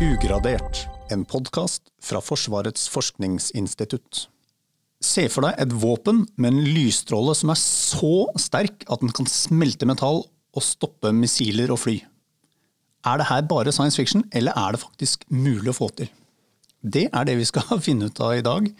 Ugradert, 0.00 0.86
en 1.12 1.26
podkast 1.28 1.90
fra 2.00 2.22
Forsvarets 2.24 2.86
forskningsinstitutt. 2.88 4.22
Se 5.04 5.26
for 5.28 5.44
deg 5.44 5.58
et 5.60 5.74
våpen 5.82 6.22
med 6.40 6.54
en 6.54 6.70
lysstråle 6.72 7.34
som 7.36 7.52
er 7.52 7.60
så 7.60 8.30
sterk 8.40 8.86
at 8.88 9.04
den 9.04 9.12
kan 9.12 9.28
smelte 9.28 9.84
metall 9.84 10.22
og 10.24 10.64
stoppe 10.64 11.12
missiler 11.12 11.68
og 11.74 11.82
fly. 11.82 11.98
Er 13.04 13.20
det 13.20 13.26
her 13.28 13.44
bare 13.50 13.74
science 13.76 14.00
fiction, 14.00 14.24
eller 14.32 14.56
er 14.56 14.72
det 14.72 14.80
faktisk 14.86 15.28
mulig 15.28 15.74
å 15.74 15.76
få 15.82 15.90
til? 16.00 16.08
Det 16.80 17.10
er 17.12 17.28
det 17.28 17.36
vi 17.36 17.50
skal 17.52 17.68
finne 17.90 18.08
ut 18.08 18.24
av 18.24 18.38
i 18.38 18.46
dag. 18.48 18.72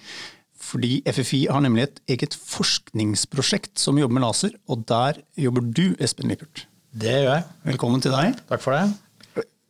Fordi 0.71 1.03
FFI 1.05 1.43
har 1.53 1.61
nemlig 1.67 1.85
et 1.85 2.03
eget 2.17 2.39
forskningsprosjekt 2.41 3.77
som 3.77 4.01
jobber 4.01 4.17
med 4.17 4.25
laser, 4.25 4.57
og 4.73 4.89
der 4.89 5.21
jobber 5.37 5.69
du, 5.69 5.91
Espen 6.01 6.33
Lippert. 6.33 6.65
Det 6.97 7.13
gjør 7.13 7.33
jeg. 7.35 7.49
Velkommen 7.75 8.09
til 8.09 8.17
deg. 8.17 8.41
Takk 8.49 8.65
for 8.65 8.79
det. 8.79 9.10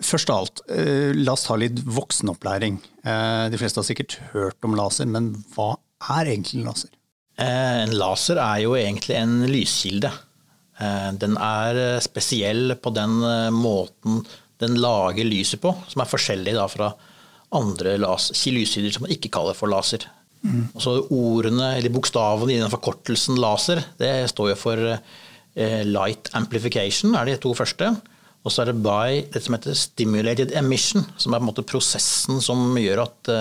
Først 0.00 0.30
av 0.32 0.40
alt, 0.40 0.62
eh, 0.72 1.12
la 1.12 1.34
oss 1.36 1.44
ta 1.44 1.56
litt 1.60 1.82
voksenopplæring. 1.84 2.78
Eh, 3.04 3.48
de 3.52 3.58
fleste 3.60 3.80
har 3.80 3.84
sikkert 3.84 4.16
hørt 4.32 4.64
om 4.64 4.74
laser, 4.74 5.06
men 5.06 5.34
hva 5.54 5.74
er 6.16 6.32
egentlig 6.32 6.60
en 6.60 6.70
laser? 6.70 6.90
Eh, 7.38 7.82
en 7.84 7.92
laser 7.92 8.40
er 8.40 8.62
jo 8.64 8.72
egentlig 8.78 9.16
en 9.16 9.46
lyskilde. 9.46 10.12
Den 11.20 11.34
er 11.36 12.00
spesiell 12.00 12.72
på 12.80 12.88
den 12.96 13.18
måten 13.52 14.22
den 14.62 14.78
lager 14.80 15.26
lyset 15.28 15.60
på, 15.60 15.74
som 15.92 16.00
er 16.00 16.08
forskjellig 16.08 16.54
fra 16.72 16.94
andre 17.52 17.98
lyskilder 18.00 18.90
som 18.90 19.04
man 19.04 19.12
ikke 19.12 19.28
kaller 19.28 19.52
for 19.52 19.68
laser. 19.68 20.06
Mm. 20.40 20.70
Altså 20.72 21.06
ordene, 21.12 21.76
eller 21.76 21.92
Bokstavene 21.92 22.54
i 22.54 22.62
den 22.62 22.72
forkortelsen 22.72 23.36
laser 23.36 23.84
det 23.98 24.30
står 24.32 24.54
jo 24.54 24.56
for 24.56 24.96
light 25.84 26.32
amplification, 26.32 27.12
er 27.14 27.28
de 27.28 27.36
to 27.36 27.52
første. 27.52 27.92
Og 28.40 28.52
så 28.52 28.62
er 28.62 28.70
det 28.70 28.80
by 28.80 29.18
det 29.34 29.42
som 29.44 29.56
heter 29.56 29.76
stimulated 29.76 30.54
emission, 30.56 31.04
som 31.20 31.34
er 31.34 31.42
på 31.42 31.44
en 31.44 31.50
måte 31.50 31.64
prosessen 31.68 32.38
som 32.44 32.62
gjør 32.80 33.02
at 33.04 33.32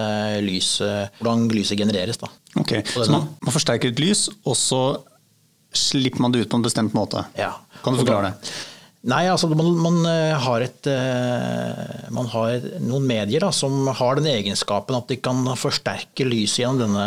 lyset, 0.43 1.21
hvordan 1.21 1.45
lyset 1.53 1.79
genereres. 1.79 2.19
Da. 2.19 2.27
Ok, 2.59 2.73
Så 2.91 3.07
man, 3.07 3.29
man 3.39 3.55
forsterker 3.55 3.93
et 3.93 4.01
lys, 4.03 4.25
og 4.43 4.57
så 4.59 4.81
slipper 5.71 6.25
man 6.25 6.33
det 6.33 6.43
ut 6.43 6.51
på 6.51 6.59
en 6.59 6.65
bestemt 6.65 6.97
måte? 6.97 7.23
Ja. 7.39 7.53
Kan 7.83 7.95
du 7.95 8.01
forklare 8.01 8.33
det? 8.33 8.51
Nei, 9.07 9.21
altså 9.31 9.47
man, 9.47 9.69
man, 9.79 10.01
har, 10.43 10.63
et, 10.65 10.87
man 12.11 12.27
har 12.33 12.65
noen 12.83 13.05
medier 13.07 13.45
da, 13.45 13.53
som 13.55 13.87
har 13.95 14.19
den 14.19 14.27
egenskapen 14.27 14.97
at 14.97 15.07
de 15.07 15.15
kan 15.23 15.39
forsterke 15.55 16.27
lyset 16.27 16.65
gjennom 16.65 16.81
denne 16.81 17.05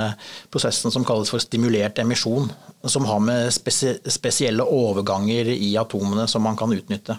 prosessen 0.48 0.94
som 0.94 1.04
kalles 1.04 1.28
for 1.28 1.42
stimulert 1.44 2.00
emisjon. 2.00 2.48
Som 2.88 3.04
har 3.10 3.20
med 3.20 3.52
spesielle 3.52 4.64
overganger 4.64 5.52
i 5.52 5.74
atomene 5.76 6.24
som 6.30 6.48
man 6.48 6.56
kan 6.56 6.72
utnytte. 6.72 7.18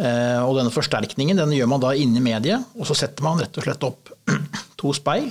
Og 0.00 0.54
denne 0.56 0.72
forsterkningen 0.72 1.36
den 1.36 1.50
gjør 1.52 1.68
man 1.68 1.82
da 1.82 1.90
inni 1.92 2.22
mediet, 2.24 2.62
og 2.72 2.86
så 2.88 2.94
setter 2.96 3.26
man 3.26 3.40
rett 3.42 3.58
og 3.60 3.66
slett 3.66 3.84
opp 3.84 4.08
to 4.80 4.94
speil. 4.96 5.26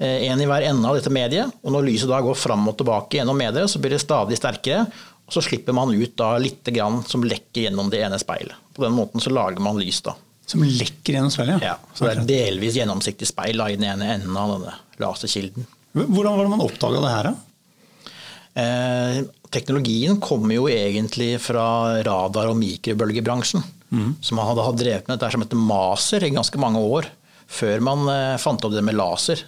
En 0.00 0.40
i 0.40 0.46
hver 0.48 0.64
ende 0.70 0.88
av 0.88 0.96
dette 0.96 1.12
mediet. 1.12 1.52
Og 1.60 1.74
når 1.74 1.84
lyset 1.84 2.08
da 2.08 2.22
går 2.24 2.36
fram 2.36 2.64
og 2.68 2.78
tilbake 2.80 3.18
gjennom 3.18 3.36
mediet, 3.36 3.68
så 3.68 3.80
blir 3.82 3.92
det 3.92 4.00
stadig 4.00 4.38
sterkere. 4.40 4.86
Og 5.26 5.34
så 5.34 5.42
slipper 5.42 5.74
man 5.76 5.92
ut 5.92 6.14
da 6.18 6.36
litt 6.38 6.68
grann 6.70 7.02
som 7.08 7.24
lekker 7.26 7.66
gjennom 7.66 7.90
det 7.92 8.04
ene 8.06 8.18
speilet. 8.22 8.56
På 8.76 8.84
den 8.84 8.94
måten 8.96 9.20
så 9.20 9.32
lager 9.34 9.60
man 9.64 9.80
lys 9.80 10.00
da. 10.06 10.14
Som 10.46 10.62
lekker 10.62 11.16
gjennom 11.16 11.32
speilet? 11.34 11.64
Ja. 11.66 11.74
Så 11.92 12.06
det 12.06 12.12
er 12.14 12.28
delvis 12.28 12.76
gjennomsiktig 12.78 13.26
speil 13.26 13.58
da, 13.58 13.66
i 13.68 13.78
den 13.78 13.88
ene 13.88 14.12
enden 14.14 14.36
av 14.38 14.52
denne 14.54 14.76
laserkilden. 15.02 15.66
Hvordan 15.96 16.36
var 16.36 16.44
det 16.44 16.52
man 16.52 16.62
oppdaga 16.62 17.02
det 17.02 17.12
her, 17.14 17.30
da? 17.32 18.12
Eh, 18.56 19.18
teknologien 19.52 20.20
kommer 20.22 20.54
jo 20.54 20.68
egentlig 20.70 21.34
fra 21.42 21.66
radar- 22.06 22.52
og 22.52 22.60
mikrobølgebransjen. 22.60 23.64
Mm. 23.92 24.16
Som 24.20 24.40
hadde, 24.42 24.64
hadde 24.66 24.82
drevet 24.82 25.06
med 25.06 25.16
dette 25.16 25.32
som 25.34 25.44
heter 25.44 25.60
maser 25.60 26.26
i 26.26 26.32
ganske 26.34 26.60
mange 26.60 26.82
år. 26.82 27.10
Før 27.46 27.84
man 27.84 28.08
eh, 28.10 28.38
fant 28.42 28.64
opp 28.66 28.74
det 28.74 28.82
med 28.84 28.98
laser. 28.98 29.44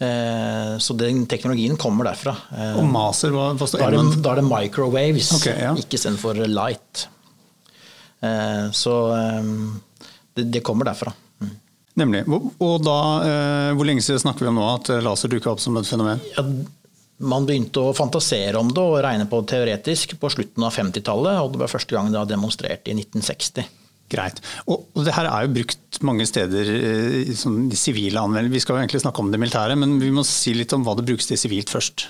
Eh, 0.00 0.78
så 0.78 0.96
den 0.96 1.26
teknologien 1.28 1.76
kommer 1.80 2.08
derfra. 2.08 2.34
Eh, 2.56 2.76
og 2.80 2.88
maser, 2.88 3.32
hva, 3.36 3.50
hva 3.52 3.68
står 3.68 3.82
da, 3.82 3.88
er 3.88 3.96
det, 3.98 4.20
da 4.24 4.34
er 4.34 4.40
det 4.40 4.46
microwaves, 4.48 5.32
okay, 5.36 5.58
ja. 5.66 5.74
ikke 5.76 5.98
istedenfor 5.98 6.40
light. 6.48 7.06
Eh, 8.24 8.66
så 8.76 8.96
eh, 9.16 9.50
det, 10.36 10.46
det, 10.56 10.64
kommer 10.64 10.88
derfra. 10.88 11.12
Mm. 11.40 11.54
Nemlig. 12.00 12.24
Og 12.32 12.76
da, 12.84 12.98
hvor 13.76 13.88
lenge 13.88 14.04
siden 14.04 14.22
snakker 14.22 14.46
vi 14.46 14.52
om 14.52 14.60
nå 14.60 14.68
at 14.72 14.92
laser 15.04 15.32
dukker 15.32 15.52
opp 15.52 15.60
som 15.60 15.76
et 15.80 15.88
fenomen? 15.88 16.22
Ja, 16.32 16.44
man 17.20 17.46
begynte 17.48 17.82
å 17.82 17.96
fantasere 17.96 18.58
om 18.60 18.70
det 18.72 18.82
og 18.82 19.00
regne 19.04 19.26
på 19.28 19.42
det 19.42 19.52
teoretisk 19.52 20.16
på 20.20 20.30
slutten 20.32 20.64
av 20.66 20.74
50-tallet. 20.76 21.42
Og 21.42 21.52
det 21.54 21.62
var 21.62 21.72
første 21.72 21.96
gang 21.96 22.08
det 22.12 22.20
var 22.20 22.30
demonstrert 22.30 22.88
i 22.88 22.96
1960. 22.96 23.68
Greit. 24.10 24.40
Og, 24.66 24.88
og 24.96 25.04
det 25.06 25.14
her 25.14 25.28
er 25.30 25.44
jo 25.46 25.52
brukt 25.60 26.00
mange 26.06 26.24
steder 26.26 26.70
i 27.30 27.36
sånn, 27.38 27.68
sivile 27.78 28.22
anvendelser. 28.24 28.56
Vi 28.56 28.62
skal 28.64 28.76
jo 28.76 28.82
egentlig 28.82 29.02
snakke 29.04 29.22
om 29.22 29.30
det 29.30 29.38
militære, 29.38 29.76
men 29.78 30.00
vi 30.02 30.10
må 30.14 30.24
si 30.26 30.56
litt 30.56 30.74
om 30.74 30.86
hva 30.86 30.96
det 30.98 31.06
brukes 31.06 31.30
til 31.30 31.38
sivilt 31.38 31.70
først. 31.70 32.08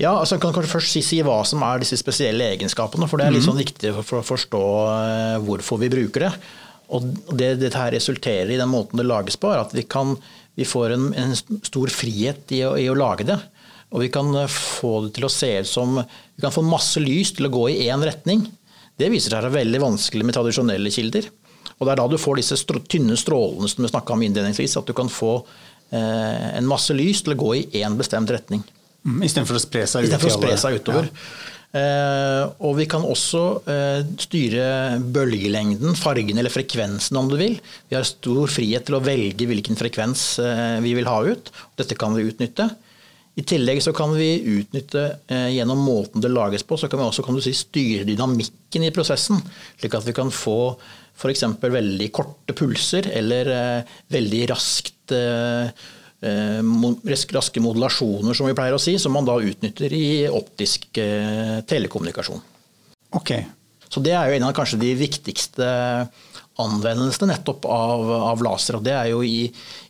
Ja, 0.00 0.14
altså 0.14 0.38
Jeg 0.38 0.42
kan 0.42 0.54
kanskje 0.56 0.72
først 0.72 0.94
si, 0.94 1.02
si, 1.04 1.20
hva 1.26 1.42
som 1.46 1.62
er 1.66 1.82
disse 1.82 1.98
spesielle 2.00 2.46
egenskapene. 2.54 3.08
For 3.10 3.20
det 3.20 3.28
er 3.28 3.36
litt 3.36 3.44
sånn 3.44 3.60
viktig 3.60 3.92
for 4.00 4.22
å 4.22 4.26
forstå 4.26 4.62
hvorfor 5.44 5.82
vi 5.82 5.92
bruker 5.92 6.28
det. 6.28 6.32
Og 6.92 7.08
det 7.38 7.56
dette 7.60 7.78
her 7.78 7.92
resulterer 7.94 8.52
i 8.52 8.60
den 8.60 8.70
måten 8.72 9.00
det 9.00 9.08
lages 9.08 9.38
på, 9.40 9.52
er 9.52 9.62
at 9.62 9.72
vi, 9.76 9.84
kan, 9.88 10.16
vi 10.58 10.66
får 10.68 10.96
en, 10.96 11.10
en, 11.16 11.36
stor 11.36 11.92
frihet 11.92 12.52
i 12.56 12.62
å, 12.68 12.74
i 12.80 12.88
å 12.92 12.96
lage 12.98 13.28
det. 13.28 13.38
Og 13.92 14.00
vi 14.00 14.08
kan 14.12 14.32
få 14.48 14.94
det 15.06 15.14
til 15.18 15.28
å 15.28 15.32
se 15.32 15.50
ut 15.60 15.68
som 15.68 15.98
Vi 16.00 16.40
kan 16.40 16.54
få 16.54 16.64
masse 16.64 17.00
lys 17.02 17.34
til 17.36 17.46
å 17.48 17.52
gå 17.52 17.66
i 17.70 17.88
én 17.92 18.02
retning. 18.04 18.46
Det 18.98 19.10
viser 19.12 19.30
seg 19.32 19.40
å 19.40 19.42
være 19.42 19.58
veldig 19.60 19.80
vanskelig 19.82 20.26
med 20.26 20.36
tradisjonelle 20.36 20.92
kilder. 20.92 21.28
Og 21.78 21.86
Det 21.86 21.92
er 21.92 22.00
da 22.00 22.08
du 22.08 22.18
får 22.20 22.40
disse 22.40 22.58
tynne 22.88 23.16
strålene 23.18 23.68
som 23.70 23.84
vi 23.84 23.90
snakka 23.90 24.14
om 24.14 24.24
innledningsvis. 24.24 24.78
At 24.80 24.88
du 24.88 24.94
kan 24.96 25.10
få 25.12 25.38
eh, 25.92 26.48
en 26.58 26.68
masse 26.68 26.94
lys 26.96 27.24
til 27.24 27.34
å 27.34 27.40
gå 27.40 27.54
i 27.58 27.64
én 27.82 27.96
bestemt 27.98 28.30
retning. 28.32 28.62
Mm, 29.02 29.24
Istedenfor 29.26 29.58
å 29.58 29.62
spre 29.62 29.86
seg, 29.90 30.06
ut 30.06 30.28
å 30.28 30.36
spre 30.36 30.54
seg 30.60 30.78
utover. 30.78 31.08
Ja. 31.10 31.52
Eh, 31.72 32.42
og 32.60 32.76
vi 32.76 32.84
kan 32.90 33.04
også 33.08 33.42
eh, 33.64 34.02
styre 34.20 35.00
bølgelengden, 35.14 35.96
fargen 35.96 36.36
eller 36.38 36.52
frekvensen 36.52 37.16
om 37.16 37.30
du 37.30 37.38
vil. 37.40 37.56
Vi 37.88 37.96
har 37.96 38.04
stor 38.04 38.50
frihet 38.52 38.84
til 38.88 38.98
å 38.98 39.04
velge 39.04 39.48
hvilken 39.48 39.78
frekvens 39.80 40.26
eh, 40.42 40.78
vi 40.84 40.92
vil 40.98 41.08
ha 41.08 41.22
ut. 41.24 41.48
Dette 41.80 41.96
kan 41.98 42.12
vi 42.16 42.28
utnytte. 42.28 42.68
I 43.32 43.44
tillegg 43.48 43.80
så 43.80 43.94
kan 43.96 44.12
vi 44.12 44.42
utnytte 44.58 45.06
eh, 45.32 45.48
gjennom 45.54 45.80
måten 45.80 46.20
det 46.20 46.28
lages 46.32 46.64
på, 46.68 46.76
så 46.76 46.88
kan 46.90 47.00
vi 47.00 47.06
også 47.06 47.24
kan 47.24 47.38
si, 47.40 47.54
styre 47.56 48.04
dynamikken 48.04 48.84
i 48.84 48.92
prosessen. 48.92 49.40
Slik 49.80 49.96
at 49.96 50.04
vi 50.04 50.12
kan 50.16 50.32
få 50.32 50.74
f.eks. 51.16 51.46
veldig 51.62 52.10
korte 52.12 52.56
pulser 52.56 53.08
eller 53.12 53.52
eh, 53.54 53.96
veldig 54.12 54.42
raskt 54.52 55.16
eh, 55.16 55.72
raske 56.22 57.58
modulasjoner, 57.64 58.36
som 58.36 58.46
vi 58.46 58.54
pleier 58.54 58.76
å 58.76 58.82
si, 58.82 58.94
som 59.00 59.16
man 59.16 59.26
da 59.26 59.40
utnytter 59.42 59.90
i 59.96 60.28
optisk 60.30 61.00
telekommunikasjon. 61.66 62.44
Ok. 63.18 63.32
Så 63.90 63.98
det 64.04 64.12
er 64.14 64.28
jo 64.30 64.36
en 64.36 64.46
av 64.46 64.54
kanskje 64.54 64.78
de 64.84 64.92
viktigste 65.00 65.66
anvendelsene 66.62 67.32
nettopp 67.32 67.66
av, 67.66 68.06
av 68.30 68.44
laser. 68.46 68.78
Og 68.78 68.86
det 68.86 68.94
er 68.94 69.10
jo 69.10 69.24
i, 69.26 69.48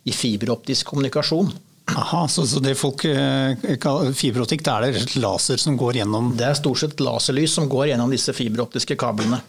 i 0.09 0.15
fiberoptisk 0.15 0.89
kommunikasjon. 0.89 1.53
Aha, 1.85 2.27
så, 2.31 2.45
så 2.47 2.61
det 2.63 2.77
folk 2.79 3.03
eh, 3.05 3.59
kaller 3.81 4.13
fiberoptikk, 4.15 4.63
det 4.63 4.73
er 4.73 4.85
det 4.95 5.17
laser 5.19 5.59
som 5.59 5.75
går 5.77 5.99
gjennom 5.99 6.29
Det 6.39 6.45
er 6.47 6.55
stort 6.55 6.79
sett 6.79 7.01
laserlys 7.03 7.57
som 7.57 7.67
går 7.69 7.89
gjennom 7.91 8.13
disse 8.13 8.33
fiberoptiske 8.35 8.95
kablene. 8.99 9.41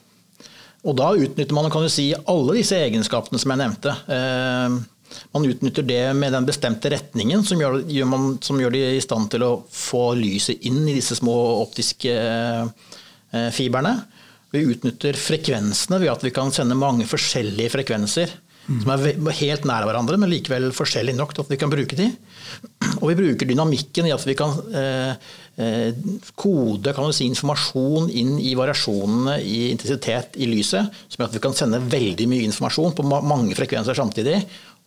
Og 0.85 0.97
da 0.99 1.13
utnytter 1.15 1.57
man 1.57 1.71
kan 1.73 1.87
du 1.87 1.93
si, 1.93 2.11
alle 2.13 2.59
disse 2.59 2.77
egenskapene 2.77 3.41
som 3.41 3.55
jeg 3.55 3.63
nevnte. 3.63 3.95
Eh, 4.11 4.81
man 5.31 5.47
utnytter 5.47 5.87
det 5.87 6.03
med 6.19 6.35
den 6.35 6.49
bestemte 6.49 6.91
retningen 6.91 7.45
som 7.47 7.61
gjør 7.63 8.11
man, 8.11 8.35
som 8.43 8.59
gjør 8.61 8.75
de 8.75 8.83
i 8.97 9.05
stand 9.05 9.31
til 9.33 9.47
å 9.47 9.53
få 9.71 10.11
lyset 10.19 10.67
inn 10.67 10.83
i 10.89 10.97
disse 10.97 11.17
små 11.21 11.37
optiske 11.63 12.19
eh, 12.19 13.51
fiberne. 13.55 13.95
Vi 14.55 14.67
utnytter 14.75 15.17
frekvensene 15.19 16.03
ved 16.03 16.13
at 16.13 16.27
vi 16.27 16.35
kan 16.35 16.53
sende 16.55 16.77
mange 16.79 17.07
forskjellige 17.11 17.73
frekvenser 17.79 18.35
som 18.65 18.93
er 18.95 19.39
helt 19.41 19.67
nær 19.69 19.85
hverandre, 19.85 20.17
men 20.21 20.31
likevel 20.33 20.71
forskjellige 20.75 21.19
nok 21.19 21.35
til 21.35 21.45
at 21.45 21.51
vi 21.53 21.59
kan 21.61 21.73
bruke 21.73 21.99
de. 21.99 22.09
Og 23.01 23.11
vi 23.11 23.17
bruker 23.19 23.49
dynamikken 23.49 24.09
i 24.09 24.15
at 24.15 24.25
vi 24.25 24.37
kan 24.39 24.55
eh, 24.73 25.33
eh, 25.61 26.05
kode 26.41 26.95
kan 26.97 27.13
si, 27.13 27.29
informasjon 27.29 28.09
inn 28.09 28.39
i 28.41 28.55
variasjonene 28.57 29.37
i 29.45 29.67
intensitet 29.73 30.39
i 30.41 30.49
lyset, 30.49 30.89
som 31.09 31.21
gjør 31.21 31.33
at 31.33 31.37
vi 31.37 31.45
kan 31.45 31.57
sende 31.57 31.83
veldig 31.83 32.29
mye 32.31 32.47
informasjon 32.49 32.97
på 32.97 33.07
mange 33.13 33.59
frekvenser 33.59 33.99
samtidig 33.99 34.41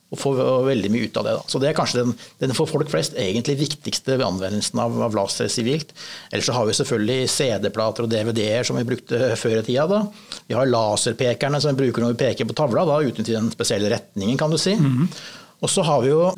og 0.07 0.19
få 0.21 0.31
veldig 0.63 0.89
mye 0.93 1.07
ut 1.09 1.17
av 1.19 1.25
det. 1.27 1.33
Da. 1.35 1.43
Så 1.51 1.59
Det 1.59 1.69
er 1.69 1.75
kanskje 1.75 2.03
den, 2.03 2.13
den, 2.39 2.53
for 2.55 2.69
folk 2.69 2.87
flest 2.91 3.17
egentlig 3.19 3.57
viktigste 3.59 4.15
anvendelsen 4.23 4.79
av, 4.79 4.95
av 5.03 5.17
laser 5.17 5.49
sivilt. 5.51 5.91
Ellers 6.31 6.47
så 6.47 6.55
har 6.55 6.67
vi 6.69 6.75
selvfølgelig 6.77 7.31
CD-plater 7.33 8.07
og 8.07 8.13
DVD-er 8.13 8.67
som 8.67 8.79
vi 8.79 8.85
brukte 8.87 9.33
før 9.39 9.59
i 9.59 9.65
tida. 9.67 9.87
Da. 9.91 10.05
Vi 10.47 10.55
har 10.55 10.71
laserpekerne 10.71 11.59
som 11.63 11.75
vi 11.75 11.83
bruker 11.83 12.05
når 12.05 12.15
vi 12.15 12.21
peker 12.23 12.47
på 12.47 12.55
tavla, 12.55 12.85
da, 12.87 13.01
uten 13.03 13.27
til 13.27 13.35
den 13.35 13.51
spesielle 13.51 13.91
retningen, 13.91 14.39
kan 14.39 14.53
du 14.53 14.57
si. 14.57 14.77
Mm 14.79 14.93
-hmm. 14.93 15.19
Og 15.61 15.69
så 15.69 15.81
har 15.81 16.01
vi 16.01 16.09
jo, 16.09 16.31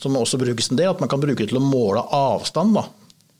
som 0.00 0.16
også 0.16 0.38
brukes 0.38 0.70
en 0.70 0.76
del, 0.76 0.90
at 0.90 1.00
man 1.00 1.08
kan 1.08 1.20
bruke 1.20 1.42
det 1.42 1.48
til 1.48 1.56
å 1.56 1.64
måle 1.64 2.04
avstand. 2.12 2.74
da. 2.74 2.84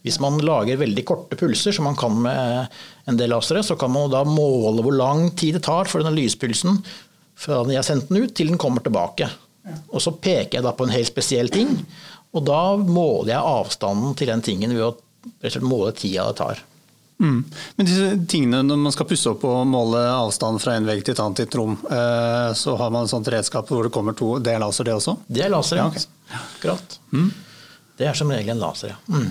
Hvis 0.02 0.20
man 0.20 0.38
lager 0.38 0.76
veldig 0.76 1.04
korte 1.04 1.36
pulser, 1.36 1.72
som 1.72 1.84
man 1.84 1.96
kan 1.96 2.22
med 2.22 2.66
en 3.06 3.16
del 3.16 3.30
lasere, 3.30 3.62
så 3.62 3.76
kan 3.76 3.90
man 3.90 4.10
da 4.10 4.24
måle 4.24 4.82
hvor 4.82 4.96
lang 4.96 5.30
tid 5.36 5.54
det 5.54 5.62
tar 5.62 5.84
for 5.84 6.00
denne 6.00 6.16
lyspulsen 6.16 6.82
fra 7.36 7.62
jeg 7.68 7.80
har 7.80 7.86
sendt 7.86 8.10
den 8.10 8.24
ut, 8.24 8.34
til 8.36 8.52
den 8.52 8.60
kommer 8.60 8.84
tilbake. 8.84 9.30
Og 9.90 10.02
så 10.02 10.12
peker 10.12 10.58
jeg 10.58 10.66
da 10.66 10.74
på 10.76 10.86
en 10.86 10.92
helt 10.94 11.08
spesiell 11.08 11.48
ting, 11.52 11.72
og 12.34 12.44
da 12.46 12.76
måler 12.76 13.34
jeg 13.34 13.50
avstanden 13.56 14.14
til 14.18 14.30
den 14.30 14.42
tingen 14.44 14.74
ved 14.74 14.84
å 14.84 14.94
slett 15.40 15.64
måle 15.64 15.92
tida 15.96 16.26
det 16.28 16.38
tar. 16.40 16.62
Mm. 17.22 17.44
Men 17.76 17.86
disse 17.86 18.08
tingene 18.28 18.64
når 18.66 18.80
man 18.88 18.92
skal 18.92 19.06
pusse 19.06 19.30
opp 19.30 19.44
og 19.46 19.60
måle 19.70 20.00
avstand 20.10 20.58
fra 20.60 20.74
en 20.74 20.88
vegg 20.88 21.04
til 21.06 21.14
et 21.14 21.22
annet 21.22 21.44
i 21.44 21.46
et 21.46 21.56
rom, 21.56 21.76
eh, 21.86 22.50
så 22.58 22.74
har 22.80 22.90
man 22.90 23.06
et 23.06 23.12
sånt 23.12 23.30
redskap 23.30 23.70
hvor 23.70 23.86
det 23.86 23.92
kommer 23.94 24.16
to 24.18 24.34
Det 24.42 24.50
er 24.52 24.60
laser, 24.62 24.88
det 24.88 24.96
også? 24.98 25.16
Det 25.30 25.44
er 25.46 25.52
laser, 25.54 25.78
Ja, 25.78 25.86
ja. 26.34 26.74
ok. 26.74 26.98
Mm. 27.14 27.30
Det 27.94 28.08
er 28.10 28.18
som 28.18 28.32
regel 28.34 28.56
en 28.56 28.64
laser, 28.64 28.96
ja. 28.96 28.98
Mm. 29.08 29.30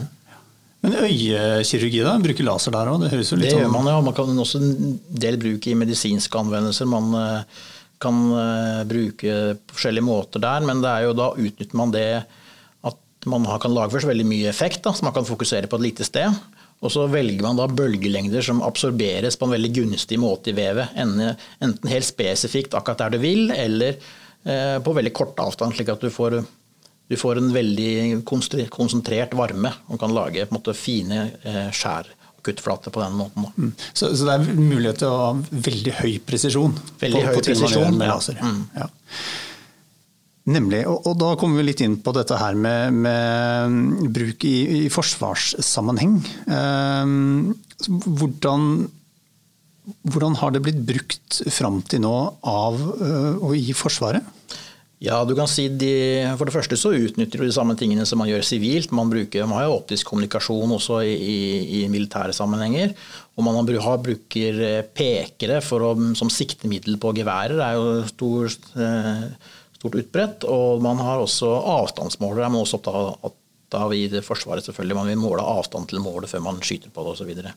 Men 0.84 0.98
øyekirurgi, 1.00 2.02
da? 2.04 2.18
Bruker 2.20 2.48
laser 2.48 2.74
der 2.76 2.90
òg? 2.92 3.04
Det 3.04 3.12
høres 3.14 3.30
jo 3.32 3.38
litt 3.40 3.52
Det 3.52 3.56
gjør 3.56 3.70
sånn 3.70 3.76
man 3.78 3.92
ja. 3.92 4.00
Man 4.04 4.16
kan 4.18 4.42
også 4.46 4.60
en 4.60 4.98
del 5.26 5.38
bruk 5.40 5.68
i 5.68 5.76
medisinske 5.80 6.40
anvendelser. 6.40 6.90
Man 6.92 7.14
eh, 7.20 7.62
kan 8.04 8.24
eh, 8.38 8.82
bruke 8.90 9.38
på 9.64 9.78
forskjellige 9.78 10.06
måter 10.06 10.44
der, 10.44 10.66
men 10.68 10.84
det 10.84 10.92
er 10.92 11.08
jo 11.08 11.16
da 11.18 11.32
utnytter 11.34 11.80
man 11.80 11.94
det 11.94 12.08
at 12.84 13.30
man 13.30 13.48
kan 13.64 13.74
lage 13.74 14.04
så 14.04 14.12
veldig 14.12 14.28
mye 14.28 14.52
effekt, 14.52 14.84
da, 14.86 14.94
så 14.94 15.08
man 15.08 15.16
kan 15.16 15.28
fokusere 15.28 15.70
på 15.72 15.80
et 15.80 15.88
lite 15.88 16.08
sted. 16.08 16.36
Og 16.84 16.92
så 16.92 17.06
velger 17.08 17.46
man 17.46 17.56
da 17.56 17.70
bølgelengder 17.72 18.44
som 18.44 18.60
absorberes 18.66 19.38
på 19.40 19.48
en 19.48 19.54
veldig 19.56 19.70
gunstig 19.78 20.18
måte 20.20 20.52
i 20.52 20.58
vevet. 20.58 20.92
Enten 21.00 21.88
helt 21.92 22.08
spesifikt 22.08 22.76
akkurat 22.76 23.06
der 23.06 23.16
du 23.16 23.22
vil, 23.24 23.54
eller 23.56 23.96
eh, 23.96 24.82
på 24.84 24.96
veldig 24.98 25.14
kort 25.16 25.40
avstand, 25.40 25.78
slik 25.78 25.94
at 25.94 26.04
du 26.04 26.12
får, 26.12 26.42
du 27.08 27.16
får 27.20 27.40
en 27.40 27.54
veldig 27.56 27.94
konsentrert 28.28 29.38
varme 29.40 29.72
og 29.88 30.02
kan 30.02 30.12
lage 30.16 30.50
måte, 30.52 30.76
fine 30.76 31.30
eh, 31.48 31.70
skjær 31.72 32.12
og 32.44 32.50
kuttflater 32.50 32.92
på 32.94 33.00
den 33.04 33.16
måten. 33.16 33.48
Mm. 33.56 33.72
så, 33.94 34.12
så 34.12 34.28
det 34.28 34.36
er 34.36 34.60
mulighet 34.60 35.02
til 35.02 35.10
å 35.10 35.22
ha 35.22 35.32
veldig 35.70 35.96
høy 36.02 36.14
presisjon? 36.28 36.76
Veldig 37.00 37.24
høy 37.30 37.40
ting 37.40 37.60
man 37.62 37.72
gjør 37.72 37.88
presisjon, 37.88 38.00
med 38.02 38.12
ja. 38.12 38.52
Mm. 38.52 38.62
Ja. 38.78 38.90
Nemlig. 40.54 40.82
Og, 40.92 41.06
og 41.08 41.16
da 41.22 41.30
kommer 41.40 41.62
vi 41.62 41.70
litt 41.70 41.82
inn 41.86 41.96
på 42.04 42.12
dette 42.16 42.36
her 42.36 42.58
med, 42.60 42.98
med 43.06 44.10
bruk 44.12 44.44
i, 44.44 44.58
i 44.82 44.92
forsvarssammenheng. 44.92 46.18
Eh, 46.52 47.14
hvordan, 48.04 48.68
hvordan 50.12 50.38
har 50.42 50.52
det 50.52 50.66
blitt 50.66 50.84
brukt 50.90 51.40
fram 51.48 51.80
til 51.88 52.04
nå 52.04 52.18
av 52.44 52.76
eh, 52.76 53.32
og 53.40 53.56
i 53.56 53.72
Forsvaret? 53.78 54.28
Ja, 55.04 55.18
du 55.28 55.34
kan 55.36 55.50
si 55.52 55.66
de, 55.68 55.92
For 56.40 56.48
det 56.48 56.56
første 56.56 56.78
så 56.80 56.94
utnytter 56.96 57.42
du 57.42 57.44
de 57.44 57.56
samme 57.56 57.76
tingene 57.80 58.06
som 58.08 58.22
man 58.22 58.30
gjør 58.30 58.46
sivilt. 58.48 58.94
Man, 58.96 59.10
bruker, 59.12 59.44
man 59.50 59.60
har 59.60 59.68
jo 59.68 59.76
optisk 59.82 60.08
kommunikasjon 60.08 60.72
også 60.78 61.02
i, 61.04 61.12
i, 61.18 61.40
i 61.82 61.82
militære 61.92 62.32
sammenhenger. 62.36 62.94
Og 63.36 63.44
man 63.44 63.60
har, 63.60 64.00
bruker 64.00 64.62
eh, 64.64 64.80
pekere 64.96 65.60
å, 65.60 65.92
som 66.16 66.32
siktemiddel 66.32 66.96
på 67.04 67.12
geværer. 67.18 67.58
Det 67.60 67.66
er 67.68 67.76
jo 67.76 67.90
stor, 68.14 68.56
eh, 68.80 69.26
stort 69.76 69.98
utbredt. 70.00 70.48
Og 70.48 70.84
man 70.86 71.02
har 71.04 71.20
også 71.20 71.52
avstandsmålere. 71.52 72.46
er 72.48 72.54
man 72.54 72.64
også 72.64 72.80
opptatt 72.80 73.82
av 73.84 73.92
i 73.98 74.06
det 74.08 74.24
Forsvaret. 74.24 74.64
selvfølgelig. 74.64 75.00
Man 75.02 75.12
vil 75.12 75.20
måle 75.20 75.44
avstand 75.44 75.90
til 75.92 76.00
målet 76.00 76.32
før 76.32 76.46
man 76.48 76.64
skyter 76.64 76.94
på 76.94 77.04
det 77.04 77.18
osv. 77.18 77.52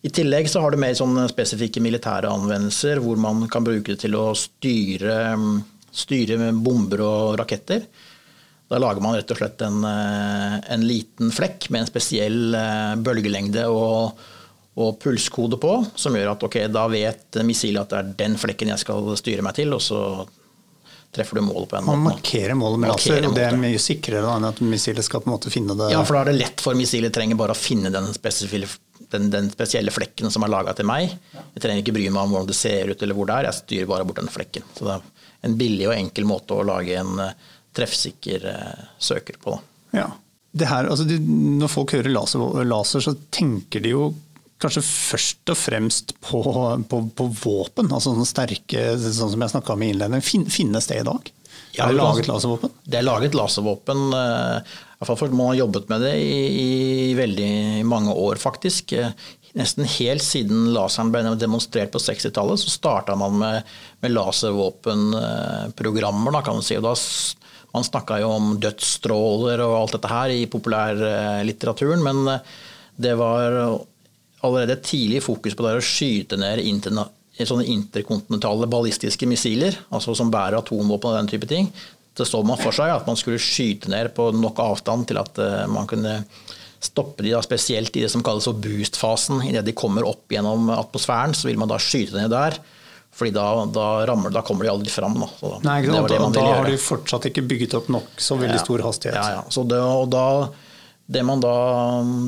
I 0.00 0.08
tillegg 0.16 0.48
så 0.48 0.62
har 0.64 0.72
du 0.72 0.80
mer 0.80 0.96
sånne 0.96 1.26
spesifikke 1.28 1.82
militære 1.84 2.30
anvendelser 2.32 3.02
hvor 3.04 3.20
man 3.20 3.44
kan 3.52 3.66
bruke 3.66 3.92
det 3.92 4.00
til 4.06 4.16
å 4.16 4.30
styre, 4.32 5.36
styre 5.92 6.38
med 6.38 6.60
bomber 6.64 7.02
og 7.04 7.38
raketter. 7.40 7.84
Da 8.70 8.78
lager 8.78 9.02
man 9.02 9.16
rett 9.18 9.30
og 9.34 9.40
slett 9.40 9.62
en, 9.66 9.80
eh, 9.84 10.58
en 10.74 10.84
liten 10.86 11.32
flekk 11.34 11.70
med 11.74 11.82
en 11.82 11.88
spesiell 11.90 12.54
eh, 12.54 12.92
bølgelengde 13.02 13.64
og, 13.66 14.20
og 14.78 14.92
pulskode 15.02 15.58
på, 15.58 15.72
som 15.98 16.14
gjør 16.14 16.36
at 16.36 16.44
ok, 16.46 16.60
da 16.70 16.84
vet 16.92 17.40
missilet 17.46 17.82
at 17.82 17.90
det 17.90 17.98
er 17.98 18.12
den 18.28 18.38
flekken 18.38 18.70
jeg 18.70 18.84
skal 18.84 19.10
styre 19.18 19.42
meg 19.42 19.56
til, 19.58 19.74
og 19.74 19.82
så 19.82 19.98
treffer 21.10 21.40
du 21.40 21.42
målet 21.42 21.66
på 21.72 21.80
en 21.80 21.88
måte. 21.88 21.98
Man 21.98 22.12
markerer 22.12 22.54
målet 22.54 22.78
med 22.84 22.92
laser, 22.92 23.24
og 23.26 23.34
det 23.34 23.48
er 23.48 23.56
mye 23.58 23.80
sikrere 23.82 24.22
da 24.22 24.36
enn 24.38 24.46
at 24.52 24.60
missilet 24.62 25.02
skal 25.02 25.24
på 25.24 25.26
en 25.26 25.34
måte 25.34 25.50
finne 25.50 25.74
det 25.74 25.90
Ja, 25.90 26.04
for 26.06 26.14
da 26.14 26.20
er 26.22 26.30
det 26.30 26.38
lett 26.38 26.62
for 26.62 26.78
missilet. 26.78 27.10
Trenger 27.16 27.40
bare 27.40 27.56
å 27.56 27.58
finne 27.58 27.90
den, 27.90 28.06
spesielle- 28.14 28.70
den, 29.10 29.26
den 29.34 29.50
spesielle 29.50 29.90
flekken 29.90 30.30
som 30.30 30.46
er 30.46 30.52
laga 30.54 30.76
til 30.78 30.86
meg. 30.86 31.10
Jeg 31.34 31.64
trenger 31.64 31.82
ikke 31.82 31.96
bry 31.98 32.06
meg 32.06 32.22
om 32.22 32.36
hvordan 32.36 32.52
det 32.52 32.58
ser 32.60 32.92
ut 32.94 33.02
eller 33.02 33.18
hvor 33.18 33.26
det 33.26 33.40
er, 33.40 33.48
jeg 33.50 33.58
styrer 33.64 33.90
bare 33.90 34.06
bort 34.06 34.22
den 34.22 34.30
flekken. 34.30 34.62
Så 34.78 34.86
det 34.86 34.94
er 35.00 35.19
en 35.46 35.56
billig 35.60 35.88
og 35.88 35.96
enkel 35.96 36.26
måte 36.28 36.56
å 36.56 36.66
lage 36.66 36.98
en 37.00 37.20
eh, 37.22 37.36
treffsikker 37.76 38.48
eh, 38.50 38.82
søker 38.98 39.38
på. 39.42 39.56
Ja. 39.96 40.10
Det 40.50 40.66
her, 40.66 40.88
altså 40.90 41.06
når 41.06 41.70
folk 41.70 41.94
hører 41.94 42.10
laser, 42.10 42.42
laser, 42.66 43.04
så 43.04 43.14
tenker 43.30 43.84
de 43.84 43.94
jo 43.94 44.08
kanskje 44.60 44.82
først 44.84 45.52
og 45.52 45.56
fremst 45.56 46.14
på, 46.20 46.40
på, 46.90 47.02
på 47.16 47.26
våpen. 47.40 47.88
altså 47.88 48.12
sånne 48.12 48.28
sterke, 48.28 48.82
sånn 49.00 49.32
som 49.32 49.44
jeg 49.44 49.54
snakka 49.54 49.76
om 49.76 49.84
i 49.84 49.92
innledningen. 49.94 50.26
Fin, 50.26 50.44
finnes 50.52 50.90
det 50.90 51.00
i 51.00 51.06
dag? 51.06 51.30
Ja, 51.76 51.86
er 51.86 51.94
det 51.94 52.00
laget 52.00 52.28
laservåpen? 52.28 52.74
Det 52.84 52.98
er 52.98 53.06
laget 53.06 53.36
laservåpen, 53.38 54.02
eh, 54.18 54.76
hvert 55.00 55.18
fall 55.18 55.32
man 55.32 55.48
har 55.52 55.62
jobbet 55.62 55.88
med 55.88 56.00
det 56.04 56.16
i, 56.20 56.40
i 56.60 57.14
veldig 57.16 57.84
mange 57.88 58.12
år, 58.12 58.36
faktisk. 58.40 58.92
Eh, 58.92 59.10
Nesten 59.58 59.82
helt 59.98 60.22
siden 60.22 60.68
laseren 60.70 61.10
ble 61.10 61.34
demonstrert 61.34 61.90
på 61.90 61.98
60-tallet, 61.98 62.60
så 62.62 62.70
starta 62.70 63.16
man 63.18 63.34
med, 63.40 63.64
med 64.04 64.12
laservåpenprogrammer, 64.14 66.30
da, 66.36 66.42
kan 66.46 66.54
man 66.60 66.66
si. 66.66 66.76
Og 66.78 66.84
da, 66.86 66.92
man 67.74 67.84
snakka 67.86 68.20
jo 68.22 68.28
om 68.36 68.46
dødsstråler 68.62 69.58
og 69.64 69.78
alt 69.78 69.94
dette 69.96 70.12
her 70.12 70.28
i 70.36 70.50
populærlitteraturen, 70.52 72.00
men 72.04 72.18
eh, 72.36 72.42
det 73.00 73.14
var 73.18 73.42
allerede 74.44 74.76
tidlig 74.84 75.22
fokus 75.24 75.54
på 75.56 75.64
det 75.66 75.78
å 75.78 75.84
skyte 75.84 76.36
ned 76.40 76.60
interna 76.64 77.04
sånne 77.40 77.64
interkontinentale 77.72 78.66
ballistiske 78.68 79.24
missiler, 79.28 79.72
altså 79.88 80.12
som 80.16 80.30
bærer 80.32 80.58
atomvåpen 80.58 81.08
og 81.08 81.16
den 81.16 81.30
type 81.30 81.46
ting. 81.48 81.70
Det 82.20 82.28
så 82.28 82.42
man 82.46 82.60
for 82.60 82.76
seg 82.76 82.92
at 82.94 83.06
man 83.08 83.16
skulle 83.18 83.40
skyte 83.42 83.90
ned 83.92 84.12
på 84.16 84.30
nok 84.36 84.60
avstand 84.62 85.08
til 85.10 85.18
at 85.20 85.38
eh, 85.40 85.64
man 85.72 85.88
kunne 85.90 86.18
stoppe 86.80 87.20
de 87.26 87.34
da, 87.34 87.40
spesielt 87.44 87.92
i 87.96 88.06
det 88.06 88.08
som 88.12 88.22
kalles 88.24 88.46
for 88.48 88.56
boost-fasen. 88.56 89.42
Idet 89.44 89.66
de 89.66 89.74
kommer 89.76 90.06
opp 90.08 90.32
gjennom 90.32 90.70
atmosfæren, 90.72 91.34
så 91.36 91.50
vil 91.50 91.58
man 91.60 91.68
da 91.68 91.76
skyte 91.80 92.16
ned 92.16 92.30
der. 92.32 92.56
fordi 93.12 93.32
da, 93.34 93.44
da, 93.68 93.86
rammer, 94.08 94.30
da 94.32 94.40
kommer 94.46 94.64
de 94.64 94.70
aldri 94.72 94.88
fram. 94.94 95.16
Da. 95.20 95.26
Så 95.40 95.48
Nei, 95.66 95.80
ikke 95.82 95.92
sant? 95.92 96.08
det 96.08 96.40
da 96.40 96.44
har 96.54 96.68
de 96.70 96.76
fortsatt 96.80 97.26
ikke 97.28 97.42
bygget 97.50 97.74
opp 97.76 97.88
nok 97.92 98.22
så 98.22 98.38
veldig 98.38 98.56
Ja. 98.56 98.62
stor 98.64 98.84
hastighet. 98.86 99.18
Ja, 99.18 99.30
ja. 99.34 99.42
Så 99.52 99.64
det, 99.68 99.80
og 99.82 100.06
da, 100.14 100.48
det 101.10 101.24
man 101.26 101.42
da 101.42 101.52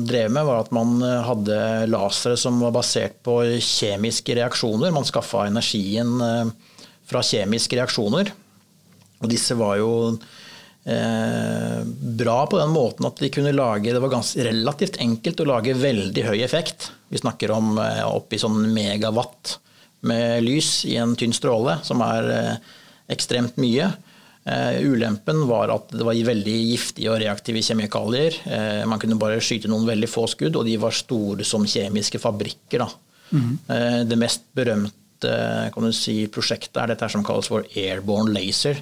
drev 0.05 0.29
med, 0.35 0.45
var 0.45 0.59
at 0.67 0.71
man 0.75 0.99
hadde 1.01 1.57
lasere 1.89 2.37
som 2.37 2.59
var 2.61 2.75
basert 2.75 3.15
på 3.25 3.39
kjemiske 3.63 4.35
reaksjoner. 4.37 4.91
Man 4.93 5.07
skaffa 5.07 5.47
energien 5.49 6.13
eh, 6.21 6.51
fra 7.09 7.23
kjemiske 7.25 7.79
reaksjoner. 7.79 8.29
Og 9.23 9.31
disse 9.31 9.55
var 9.57 9.77
jo 9.79 9.91
eh, 10.11 11.79
bra 12.21 12.37
på 12.51 12.59
den 12.59 12.73
måten 12.75 13.07
at 13.07 13.19
de 13.23 13.31
kunne 13.33 13.55
lage 13.55 13.93
Det 13.95 14.01
var 14.03 14.11
ganske 14.11 14.43
relativt 14.45 14.99
enkelt 15.03 15.43
å 15.43 15.49
lage 15.55 15.77
veldig 15.79 16.27
høy 16.29 16.39
effekt. 16.45 16.91
Vi 17.09 17.21
snakker 17.23 17.55
om 17.55 17.77
eh, 17.81 18.03
oppi 18.07 18.41
sånn 18.41 18.67
megawatt 18.75 19.57
med 20.03 20.43
lys 20.43 20.81
i 20.89 20.97
en 20.99 21.15
tynn 21.15 21.35
stråle, 21.35 21.77
som 21.87 22.01
er 22.03 22.33
eh, 22.35 22.73
ekstremt 23.13 23.55
mye. 23.61 23.87
Eh, 24.43 24.81
ulempen 24.83 25.45
var 25.47 25.71
at 25.71 25.93
det 25.95 26.03
var 26.03 26.17
veldig 26.27 26.55
giftige 26.73 27.13
og 27.13 27.21
reaktive 27.21 27.61
kjemikalier. 27.63 28.35
Eh, 28.43 28.81
man 28.89 28.99
kunne 28.99 29.19
bare 29.19 29.39
skyte 29.43 29.71
noen 29.71 29.87
veldig 29.87 30.09
få 30.11 30.25
skudd, 30.31 30.57
og 30.59 30.67
de 30.67 30.75
var 30.81 30.95
store 30.95 31.47
som 31.47 31.63
kjemiske 31.63 32.19
fabrikker. 32.19 32.83
Da. 32.83 32.89
Eh, 33.71 34.01
det 34.09 34.19
mest 34.19 34.43
berømte 34.55 34.99
kan 35.71 35.85
du 35.87 35.93
si, 35.95 36.25
prosjektet 36.27 36.81
er 36.81 36.91
dette 36.91 37.07
som 37.07 37.23
kalles 37.23 37.47
for 37.47 37.63
airborne 37.79 38.33
laser, 38.35 38.81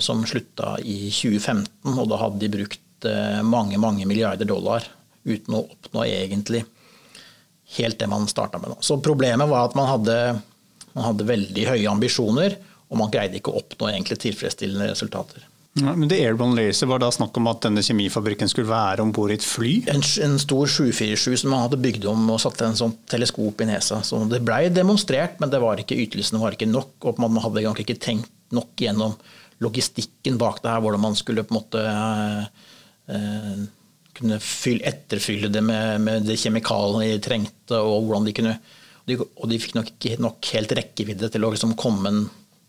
som 0.00 0.22
slutta 0.26 0.76
i 0.80 1.10
2015. 1.12 1.68
Og 1.94 2.06
da 2.10 2.20
hadde 2.22 2.40
de 2.42 2.52
brukt 2.52 3.08
eh, 3.08 3.40
mange, 3.44 3.78
mange 3.80 4.06
milliarder 4.08 4.48
dollar 4.48 4.86
uten 5.24 5.56
å 5.56 5.64
oppnå 5.66 6.06
egentlig 6.08 6.64
helt 7.76 8.00
det 8.00 8.08
man 8.10 8.26
starta 8.30 8.58
med. 8.58 8.78
Så 8.80 8.98
problemet 9.04 9.48
var 9.50 9.68
at 9.68 9.76
man 9.78 9.88
hadde, 9.90 10.16
man 10.96 11.06
hadde 11.10 11.28
veldig 11.28 11.68
høye 11.68 11.90
ambisjoner, 11.90 12.56
og 12.90 12.98
man 12.98 13.12
greide 13.12 13.38
ikke 13.38 13.52
å 13.52 13.60
oppnå 13.60 13.92
egentlig 13.92 14.18
tilfredsstillende 14.24 14.90
resultater. 14.90 15.44
Ja, 15.78 15.92
men 15.94 16.08
det 16.10 16.18
Airborne 16.18 16.56
Laser 16.58 16.88
var 16.90 16.98
da 16.98 17.12
snakk 17.14 17.36
om 17.38 17.46
at 17.46 17.60
denne 17.62 17.82
kjemifabrikken 17.86 18.50
skulle 18.50 18.72
være 18.72 19.04
om 19.04 19.12
bord 19.14 19.30
i 19.30 19.36
et 19.38 19.46
fly? 19.46 19.76
En, 19.92 20.02
en 20.02 20.34
stor 20.42 20.66
747 20.66 21.44
som 21.44 21.52
man 21.54 21.62
hadde 21.62 21.78
bygd 21.84 22.08
om 22.10 22.24
og 22.34 22.40
satt 22.42 22.64
en 22.66 22.74
sånn 22.78 22.96
teleskop 23.10 23.62
i 23.62 23.68
nesa. 23.70 24.00
Så 24.06 24.18
det 24.32 24.42
blei 24.42 24.64
demonstrert, 24.74 25.38
men 25.38 25.52
det 25.52 25.60
var 25.62 25.78
ikke, 25.78 25.98
ytelsene 26.08 26.42
var 26.42 26.56
ikke 26.56 26.66
nok. 26.66 26.96
Og 27.06 27.22
man 27.22 27.38
hadde 27.44 27.62
egentlig 27.62 27.86
ikke 27.86 28.02
tenkt 28.02 28.34
nok 28.50 28.82
gjennom 28.82 29.14
logistikken 29.60 30.38
bak 30.40 30.62
det 30.64 30.70
her, 30.72 30.80
hvordan 30.80 31.02
man 31.04 31.16
skulle 31.18 31.44
på 31.44 31.54
en 31.54 31.60
måte 31.60 31.82
eh, 33.10 33.62
kunne 34.16 34.38
fylle, 34.42 34.84
etterfylle 34.90 35.50
det 35.52 35.62
med, 35.64 36.00
med 36.04 36.26
de 36.28 36.36
kjemikaliene 36.38 37.14
de 37.14 37.22
trengte, 37.24 37.78
og 37.80 38.06
hvordan 38.08 38.28
de 38.28 38.36
kunne 38.36 38.58
de, 39.08 39.16
Og 39.16 39.46
de 39.50 39.56
fikk 39.58 39.74
nok 39.78 39.88
ikke 39.96 40.20
nok 40.22 40.48
helt 40.54 40.72
rekkevidde 40.76 41.30
til 41.32 41.44
å 41.46 41.50
liksom 41.54 41.72
komme 41.80 42.10
en 42.12 42.20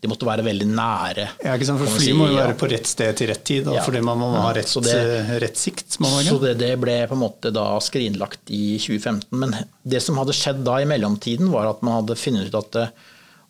De 0.02 0.08
måtte 0.10 0.26
være 0.26 0.42
veldig 0.42 0.66
nære. 0.66 1.24
Ja, 1.44 1.52
ikke 1.54 1.66
sant? 1.68 1.78
For 1.78 1.86
Flyet 1.86 2.00
Fly 2.00 2.06
si, 2.08 2.14
må 2.18 2.24
jo 2.26 2.32
ja. 2.34 2.40
være 2.48 2.56
på 2.58 2.66
rett 2.72 2.88
sted 2.90 3.12
til 3.20 3.28
rett 3.30 3.44
tid, 3.46 3.60
da, 3.68 3.76
Ja. 3.76 3.84
fordi 3.86 4.00
man 4.02 4.18
må 4.18 4.32
ha 4.34 4.48
rett, 4.56 4.66
så 4.66 4.80
det- 4.82 4.96
eh, 4.98 5.28
rett 5.38 5.54
sikt. 5.60 5.94
Så 5.94 6.40
det, 6.42 6.56
det 6.58 6.72
ble 6.82 6.96
på 7.06 7.14
en 7.14 7.20
måte 7.22 7.52
da 7.54 7.78
skrinlagt 7.78 8.50
i 8.50 8.78
2015. 8.82 9.30
Men 9.38 9.54
det 9.86 10.02
som 10.02 10.16
hadde 10.18 10.34
skjedd 10.34 10.64
da 10.66 10.80
i 10.82 10.88
mellomtiden, 10.90 11.52
var 11.54 11.70
at 11.70 11.84
man 11.86 12.00
hadde 12.00 12.18
funnet 12.18 12.50
ut 12.50 12.58
at 12.58 12.74
eh, 12.82 12.88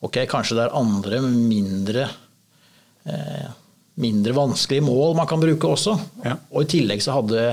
ok, 0.05 0.19
kanskje 0.29 0.59
det 0.59 0.67
er 0.67 0.77
andre 0.77 1.23
mindre, 1.25 2.05
eh, 2.05 2.22
mindre 4.03 4.33
vanskelige 4.37 4.85
mål 4.87 5.17
man 5.19 5.29
kan 5.29 5.41
bruke 5.43 5.69
også. 5.69 5.97
Ja. 6.25 6.37
Og 6.53 6.65
i 6.65 6.71
tillegg 6.77 7.03
så 7.05 7.19
hadde 7.19 7.47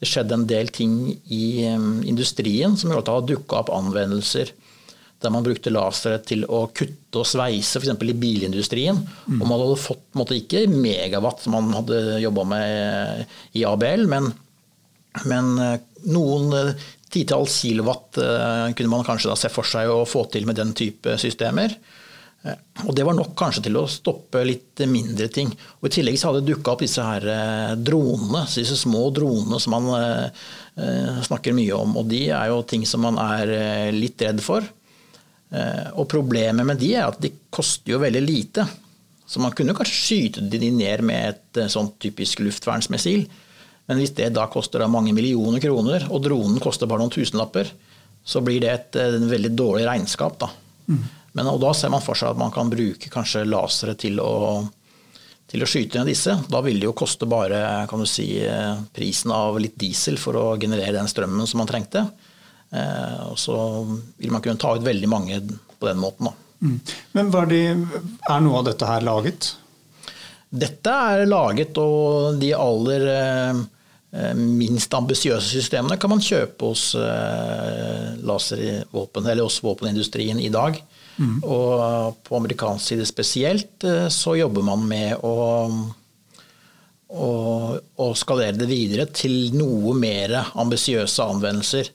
det 0.00 0.08
skjedd 0.08 0.32
en 0.34 0.46
del 0.48 0.70
ting 0.74 0.98
i 1.32 1.44
eh, 1.68 1.88
industrien 2.08 2.76
som 2.76 2.92
gjorde 2.92 3.04
at 3.04 3.08
det 3.08 3.16
hadde 3.18 3.34
dukka 3.34 3.62
opp 3.62 3.74
anvendelser 3.74 4.52
der 5.24 5.32
man 5.32 5.44
brukte 5.46 5.72
lasere 5.72 6.18
til 6.26 6.42
å 6.52 6.66
kutte 6.76 7.22
og 7.22 7.24
sveise, 7.24 7.80
f.eks. 7.80 7.94
i 7.96 8.16
bilindustrien. 8.18 8.98
Og 9.38 9.44
man 9.46 9.54
hadde 9.56 9.78
fått 9.80 10.02
måtte, 10.18 10.36
ikke 10.36 10.66
megawatt 10.68 11.40
som 11.40 11.54
man 11.56 11.70
hadde 11.72 12.18
jobba 12.20 12.44
med 12.50 13.56
i 13.56 13.64
ABL, 13.64 14.04
men, 14.10 14.28
men 15.30 15.48
eh, 15.64 15.78
noen 16.12 16.52
eh, 16.58 16.84
titalls 17.14 17.56
kilowatt 17.62 18.20
eh, 18.20 18.74
kunne 18.76 18.92
man 18.92 19.06
kanskje 19.06 19.30
da 19.30 19.38
se 19.38 19.52
for 19.54 19.64
seg 19.68 19.88
å 19.88 20.02
få 20.08 20.26
til 20.34 20.44
med 20.50 20.60
den 20.60 20.74
type 20.76 21.16
systemer. 21.22 21.72
Eh, 22.44 22.60
Og 22.84 22.92
det 22.96 23.04
var 23.06 23.16
nok 23.16 23.32
kanskje 23.38 23.64
til 23.66 23.78
å 23.80 23.86
stoppe 23.88 24.42
litt 24.44 24.82
mindre 24.90 25.28
ting. 25.32 25.50
Og 25.80 25.88
I 25.88 25.94
tillegg 25.96 26.18
så 26.20 26.30
hadde 26.30 26.42
det 26.44 26.52
dukka 26.52 26.74
opp 26.74 26.84
disse 26.84 27.04
her 27.04 27.24
eh, 27.32 27.74
dronene, 27.80 28.44
disse 28.52 28.76
små 28.76 29.06
dronene 29.16 29.60
som 29.62 29.76
man 29.76 29.90
eh, 29.96 31.20
snakker 31.24 31.56
mye 31.56 31.76
om. 31.78 31.96
Og 32.00 32.08
de 32.10 32.26
er 32.28 32.50
jo 32.52 32.62
ting 32.68 32.84
som 32.88 33.04
man 33.06 33.20
er 33.22 33.92
litt 33.94 34.22
redd 34.24 34.42
for. 34.44 34.66
Og 35.94 36.08
problemet 36.10 36.66
med 36.66 36.80
de 36.80 36.88
er 36.96 37.04
at 37.06 37.20
de 37.22 37.28
koster 37.54 37.92
jo 37.92 38.00
veldig 38.02 38.22
lite. 38.24 38.64
Så 39.22 39.38
man 39.38 39.52
kunne 39.54 39.76
kanskje 39.76 39.94
skyte 39.94 40.42
de 40.50 40.70
ned 40.74 41.04
med 41.06 41.28
et 41.30 41.60
sånt 41.70 41.94
typisk 42.02 42.42
luftvernsmessil. 42.42 43.22
Men 43.86 44.00
hvis 44.00 44.16
det 44.18 44.32
da 44.34 44.48
koster 44.50 44.82
da 44.82 44.88
mange 44.90 45.14
millioner 45.14 45.62
kroner, 45.62 46.08
og 46.10 46.24
dronen 46.26 46.58
koster 46.64 46.90
bare 46.90 47.04
noen 47.04 47.14
tusenlapper, 47.14 47.70
så 48.26 48.42
blir 48.42 48.64
det 48.64 48.72
et, 48.72 48.98
et 48.98 49.28
veldig 49.30 49.52
dårlig 49.54 49.86
regnskap. 49.86 50.40
Da. 50.42 50.50
Men 51.34 51.50
og 51.50 51.60
da 51.62 51.72
ser 51.74 51.90
man 51.90 52.02
for 52.04 52.18
seg 52.18 52.32
at 52.32 52.40
man 52.40 52.52
kan 52.54 52.70
bruke 52.70 53.10
kanskje 53.10 53.42
lasere 53.48 53.96
til 53.98 54.20
å, 54.22 54.62
til 55.50 55.64
å 55.64 55.68
skyte 55.68 55.98
ned 55.98 56.12
disse. 56.12 56.36
Da 56.50 56.62
vil 56.62 56.78
det 56.78 56.86
jo 56.86 56.94
koste 56.96 57.26
bare 57.30 57.58
kan 57.90 58.02
du 58.02 58.06
si, 58.06 58.28
eh, 58.46 58.76
prisen 58.94 59.34
av 59.34 59.58
litt 59.62 59.74
diesel 59.80 60.20
for 60.20 60.38
å 60.38 60.46
generere 60.60 60.94
den 60.98 61.10
strømmen 61.10 61.50
som 61.50 61.62
man 61.62 61.70
trengte. 61.70 62.06
Eh, 62.70 63.20
Og 63.32 63.36
så 63.38 63.58
vil 64.18 64.30
man 64.30 64.42
kunne 64.44 64.62
ta 64.62 64.76
ut 64.76 64.86
veldig 64.86 65.10
mange 65.10 65.42
på 65.78 65.90
den 65.90 66.00
måten. 66.02 66.30
Mm. 66.62 66.78
Men 67.12 67.30
hva 67.34 67.44
er, 67.44 67.50
de, 67.50 67.62
er 68.30 68.42
noe 68.46 68.62
av 68.62 68.70
dette 68.70 68.88
her 68.88 69.04
laget? 69.04 69.50
Dette 70.54 70.90
er 71.10 71.26
laget, 71.26 71.76
og 71.82 72.38
de 72.38 72.52
aller 72.54 73.06
eh, 73.10 73.62
eh, 74.14 74.34
minst 74.38 74.94
ambisiøse 74.94 75.50
systemene 75.50 75.98
kan 75.98 76.12
man 76.14 76.22
kjøpe 76.22 76.70
hos 76.70 76.92
eh, 76.94 78.12
laservåpen, 78.22 79.26
eller 79.26 79.48
hos 79.48 79.58
våpenindustrien 79.64 80.38
i 80.38 80.52
dag. 80.54 80.78
Og 81.22 82.16
på 82.26 82.38
amerikansk 82.38 82.90
side 82.90 83.06
spesielt 83.06 83.86
eh, 83.86 84.08
så 84.12 84.34
jobber 84.38 84.64
man 84.66 84.86
med 84.88 85.20
å, 85.22 85.34
å, 87.14 87.28
å 87.78 88.08
skalere 88.18 88.58
det 88.58 88.68
videre 88.70 89.06
til 89.14 89.54
noe 89.54 89.94
mer 89.98 90.40
ambisiøse 90.50 91.28
anvendelser. 91.36 91.92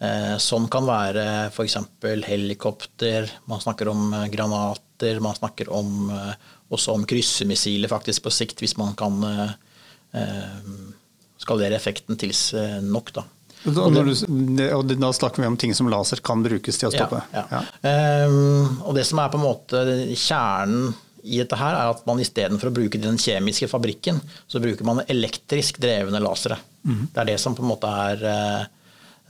Eh, 0.00 0.36
som 0.40 0.68
kan 0.72 0.86
være 0.88 1.24
f.eks. 1.50 1.76
helikopter, 2.28 3.28
man 3.48 3.64
snakker 3.64 3.92
om 3.92 4.06
eh, 4.16 4.28
granater, 4.32 5.20
man 5.24 5.36
snakker 5.36 5.72
om, 5.72 6.12
også 6.68 6.96
om 6.98 7.08
kryssemissiler 7.08 7.88
faktisk 7.88 8.26
på 8.26 8.32
sikt, 8.34 8.60
hvis 8.60 8.76
man 8.76 8.92
kan 8.98 9.16
skalere 11.40 11.76
effekten 11.78 12.18
til 12.20 12.34
nok. 12.84 13.12
Da. 13.16 13.22
Når 13.64 14.08
du, 14.08 14.62
og 14.72 14.88
da 14.88 15.10
snakker 15.12 15.42
vi 15.42 15.48
om 15.50 15.58
ting 15.60 15.74
som 15.76 15.90
laser 15.92 16.22
kan 16.24 16.40
brukes 16.44 16.80
til 16.80 16.88
å 16.88 16.92
stoppe. 16.94 17.20
Ja, 17.34 17.44
ja. 17.52 17.60
Ehm, 17.90 18.80
og 18.86 18.96
det 18.96 19.04
som 19.08 19.20
er 19.20 19.28
på 19.32 19.36
en 19.36 19.44
måte 19.44 19.82
kjernen 20.16 20.94
i 21.20 21.42
dette 21.42 21.58
her, 21.60 21.76
er 21.76 21.92
at 21.92 22.06
man 22.08 22.22
istedenfor 22.22 22.70
å 22.70 22.74
bruke 22.78 23.00
den 23.00 23.20
kjemiske 23.20 23.68
fabrikken, 23.68 24.22
så 24.48 24.62
bruker 24.62 24.86
man 24.88 25.02
elektrisk 25.04 25.80
drevne 25.82 26.22
lasere. 26.24 26.56
Mm. 26.88 27.02
Det 27.12 27.20
er 27.20 27.28
det 27.34 27.38
som 27.42 27.56
på 27.56 27.64
en 27.64 27.68
måte 27.68 27.90
er 28.06 28.24
eh, 28.30 28.62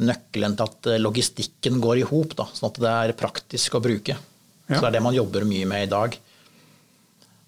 nøkkelen 0.07 0.55
til 0.55 0.71
at 0.71 0.91
eh, 0.93 1.03
logistikken 1.03 1.83
går 1.83 2.05
i 2.05 2.07
hop, 2.07 2.39
sånn 2.55 2.71
at 2.71 2.81
det 2.85 2.95
er 2.95 3.17
praktisk 3.19 3.75
å 3.75 3.83
bruke. 3.83 4.15
Ja. 4.15 4.77
Så 4.77 4.85
det 4.85 4.93
er 4.93 4.99
det 5.01 5.07
man 5.09 5.19
jobber 5.19 5.49
mye 5.49 5.67
med 5.67 5.89
i 5.89 5.91
dag. 5.91 6.15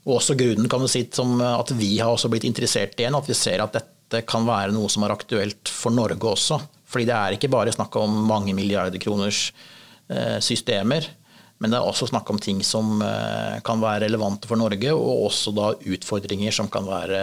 Og 0.03 0.17
også 0.19 0.35
grunnen 0.35 0.67
kan 0.67 0.83
du 0.83 0.91
si 0.91 1.05
som 1.15 1.39
at 1.39 1.71
vi 1.79 1.95
har 2.01 2.11
også 2.11 2.27
blitt 2.33 2.49
interessert 2.49 2.99
igjen, 2.99 3.15
at 3.15 3.31
vi 3.31 3.39
ser 3.39 3.63
at 3.63 3.79
dette 3.79 3.92
kan 4.29 4.45
være 4.47 4.75
noe 4.75 4.91
som 4.93 5.07
er 5.07 5.15
aktuelt 5.15 5.73
for 5.73 5.95
Norge 5.95 6.29
også. 6.29 6.61
Fordi 6.93 7.09
det 7.09 7.17
er 7.17 7.37
ikke 7.37 7.51
bare 7.53 7.73
snakk 7.73 7.97
om 7.97 8.23
mange 8.29 8.55
milliarder 8.57 9.01
kroners 9.01 9.47
eh, 10.13 10.39
systemer, 10.45 11.09
men 11.63 11.73
det 11.73 11.79
er 11.79 11.87
også 11.87 12.11
snakk 12.11 12.29
om 12.33 12.41
ting 12.43 12.61
som 12.67 13.01
eh, 13.07 13.61
kan 13.65 13.81
være 13.81 14.05
relevante 14.09 14.51
for 14.51 14.61
Norge, 14.61 14.93
og 14.93 15.29
også 15.29 15.55
da 15.57 15.73
utfordringer 15.95 16.55
som 16.55 16.69
kan 16.73 16.89
være 16.89 17.21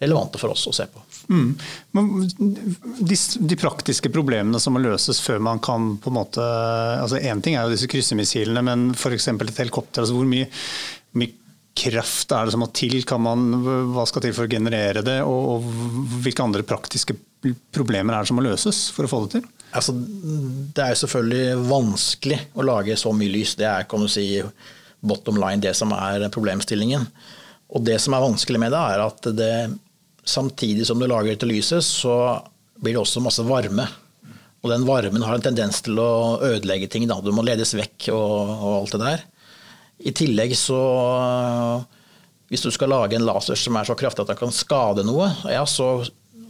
relevante 0.00 0.40
for 0.40 0.52
oss 0.52 0.66
å 0.68 0.74
se 0.76 0.84
på. 0.92 1.02
Mm. 1.32 1.52
Men 1.96 2.10
de, 2.26 3.16
de 3.16 3.58
praktiske 3.60 4.10
problemene 4.12 4.60
som 4.60 4.76
må 4.76 4.82
løses 4.84 5.22
før 5.24 5.40
man 5.44 5.60
kan 5.64 5.94
på 6.02 6.12
en 6.12 6.18
måte 6.18 6.44
altså 6.44 7.20
Én 7.20 7.40
ting 7.44 7.56
er 7.56 7.64
jo 7.64 7.72
disse 7.72 7.88
kryssemissilene, 7.90 8.64
men 8.66 8.90
f.eks. 8.96 9.30
et 9.32 9.62
helikopter. 9.62 10.04
altså 10.04 10.16
Hvor 10.18 10.28
mye, 10.28 10.50
mye 11.16 11.45
kraft 11.76 12.32
er 12.32 12.46
det 12.46 12.54
som 12.54 12.62
må 12.64 12.70
til? 12.74 12.96
Man, 13.22 13.46
hva 13.92 14.06
skal 14.08 14.24
til 14.24 14.34
for 14.36 14.46
å 14.46 14.50
generere 14.50 15.04
det? 15.06 15.20
Og, 15.26 15.50
og 15.56 16.20
hvilke 16.24 16.44
andre 16.44 16.64
praktiske 16.66 17.16
problemer 17.74 18.16
er 18.16 18.24
det 18.24 18.30
som 18.30 18.38
må 18.40 18.46
løses 18.46 18.86
for 18.94 19.06
å 19.06 19.10
få 19.10 19.22
det 19.26 19.36
til? 19.36 19.46
Altså, 19.76 19.92
det 19.96 20.82
er 20.82 20.98
selvfølgelig 20.98 21.68
vanskelig 21.68 22.38
å 22.56 22.64
lage 22.66 22.96
så 22.98 23.12
mye 23.14 23.32
lys. 23.32 23.56
Det 23.58 23.66
er 23.68 23.88
kan 23.90 24.02
du 24.02 24.10
si, 24.10 24.28
bottom 25.06 25.38
line 25.40 25.62
det 25.62 25.74
som 25.76 25.92
er 25.96 26.28
problemstillingen. 26.32 27.06
Og 27.74 27.84
det 27.84 27.98
som 28.02 28.14
er 28.14 28.24
vanskelig 28.24 28.62
med 28.62 28.72
det, 28.74 28.82
er 28.94 29.04
at 29.04 29.30
det, 29.36 29.52
samtidig 30.26 30.86
som 30.88 31.00
du 31.00 31.08
lager 31.10 31.34
dette 31.34 31.48
lyset, 31.50 31.84
så 31.84 32.16
blir 32.80 32.96
det 32.96 33.02
også 33.02 33.24
masse 33.24 33.44
varme. 33.46 33.86
Og 34.62 34.72
den 34.72 34.86
varmen 34.86 35.22
har 35.22 35.36
en 35.36 35.44
tendens 35.44 35.82
til 35.86 35.98
å 36.02 36.38
ødelegge 36.42 36.88
ting. 36.90 37.06
Da. 37.10 37.18
Du 37.22 37.32
må 37.34 37.44
ledes 37.46 37.74
vekk 37.76 38.10
og, 38.14 38.54
og 38.56 38.70
alt 38.80 38.96
det 38.96 39.02
der. 39.02 39.26
I 40.04 40.12
tillegg 40.12 40.52
så 40.58 40.76
Hvis 42.50 42.62
du 42.62 42.70
skal 42.70 42.92
lage 42.92 43.16
en 43.18 43.24
laser 43.26 43.58
som 43.58 43.76
er 43.80 43.86
så 43.88 43.96
kraftig 43.98 44.22
at 44.22 44.28
den 44.30 44.38
kan 44.38 44.52
skade 44.54 45.02
noe, 45.06 45.30
ja, 45.50 45.64
så 45.66 46.04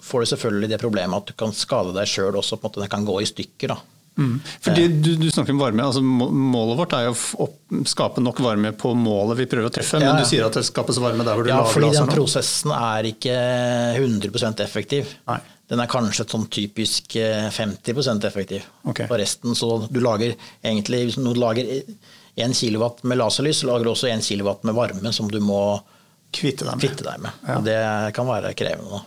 får 0.07 0.23
du 0.23 0.27
selvfølgelig 0.35 0.69
det 0.75 0.81
problemet 0.83 1.17
at 1.23 1.31
du 1.31 1.37
kan 1.41 1.55
skade 1.57 1.95
deg 1.97 2.07
sjøl 2.11 2.37
også. 2.37 2.59
på 2.61 2.67
en 2.67 2.71
måte 2.71 2.83
Den 2.85 2.91
kan 2.93 3.07
gå 3.09 3.21
i 3.23 3.29
stykker. 3.31 3.73
da. 3.73 3.79
Mm. 4.17 4.37
Fordi 4.65 4.85
du, 5.05 5.09
du 5.21 5.27
snakker 5.31 5.53
om 5.53 5.59
varme. 5.61 5.85
altså 5.85 6.01
Målet 6.03 6.79
vårt 6.79 6.93
er 6.97 7.09
jo 7.09 7.15
å 7.45 7.49
skape 7.89 8.23
nok 8.25 8.39
varme 8.45 8.71
på 8.77 8.93
målet 8.97 9.41
vi 9.43 9.49
prøver 9.51 9.69
å 9.69 9.73
treffe. 9.73 9.99
Men 10.01 10.07
Ja, 10.09 10.15
ja. 10.15 10.23
du 10.23 10.29
sier 10.31 10.47
at 10.47 10.57
det 10.57 10.65
skapes 10.69 11.01
varme 11.03 11.25
der 11.27 11.37
hvor 11.37 11.45
du 11.45 11.51
Ja, 11.53 11.59
lager 11.63 11.73
fordi 11.75 11.91
den 11.97 12.13
prosessen 12.13 12.73
er 12.77 13.09
ikke 13.11 13.35
100% 14.01 14.63
effektiv. 14.65 15.17
Nei. 15.29 15.41
Den 15.67 15.83
er 15.83 15.91
kanskje 15.91 16.29
sånn 16.31 16.47
typisk 16.53 17.17
eh, 17.19 17.49
50% 17.51 18.27
effektiv. 18.29 18.67
Okay. 18.87 19.09
Og 19.11 19.19
resten 19.19 19.57
så 19.59 19.71
du 19.91 19.99
lager 20.03 20.37
egentlig 20.63 21.09
Hvis 21.09 21.19
du 21.19 21.33
lager 21.35 21.67
1 22.37 22.55
kW 22.55 23.03
med 23.09 23.19
laserlys, 23.19 23.63
så 23.63 23.73
lager 23.73 23.89
du 23.89 23.91
også 23.95 24.11
1 24.13 24.23
kW 24.23 24.53
med 24.69 24.77
varme 24.77 25.13
som 25.13 25.31
du 25.33 25.41
må 25.43 25.81
Kvitte 26.37 26.67
deg 26.67 26.75
med. 26.77 26.83
kvitte 26.83 27.05
deg 27.07 27.21
med. 27.23 27.45
Ja. 27.49 27.61
Det 27.65 28.15
kan 28.17 28.27
være 28.29 28.51
krevende. 28.59 29.01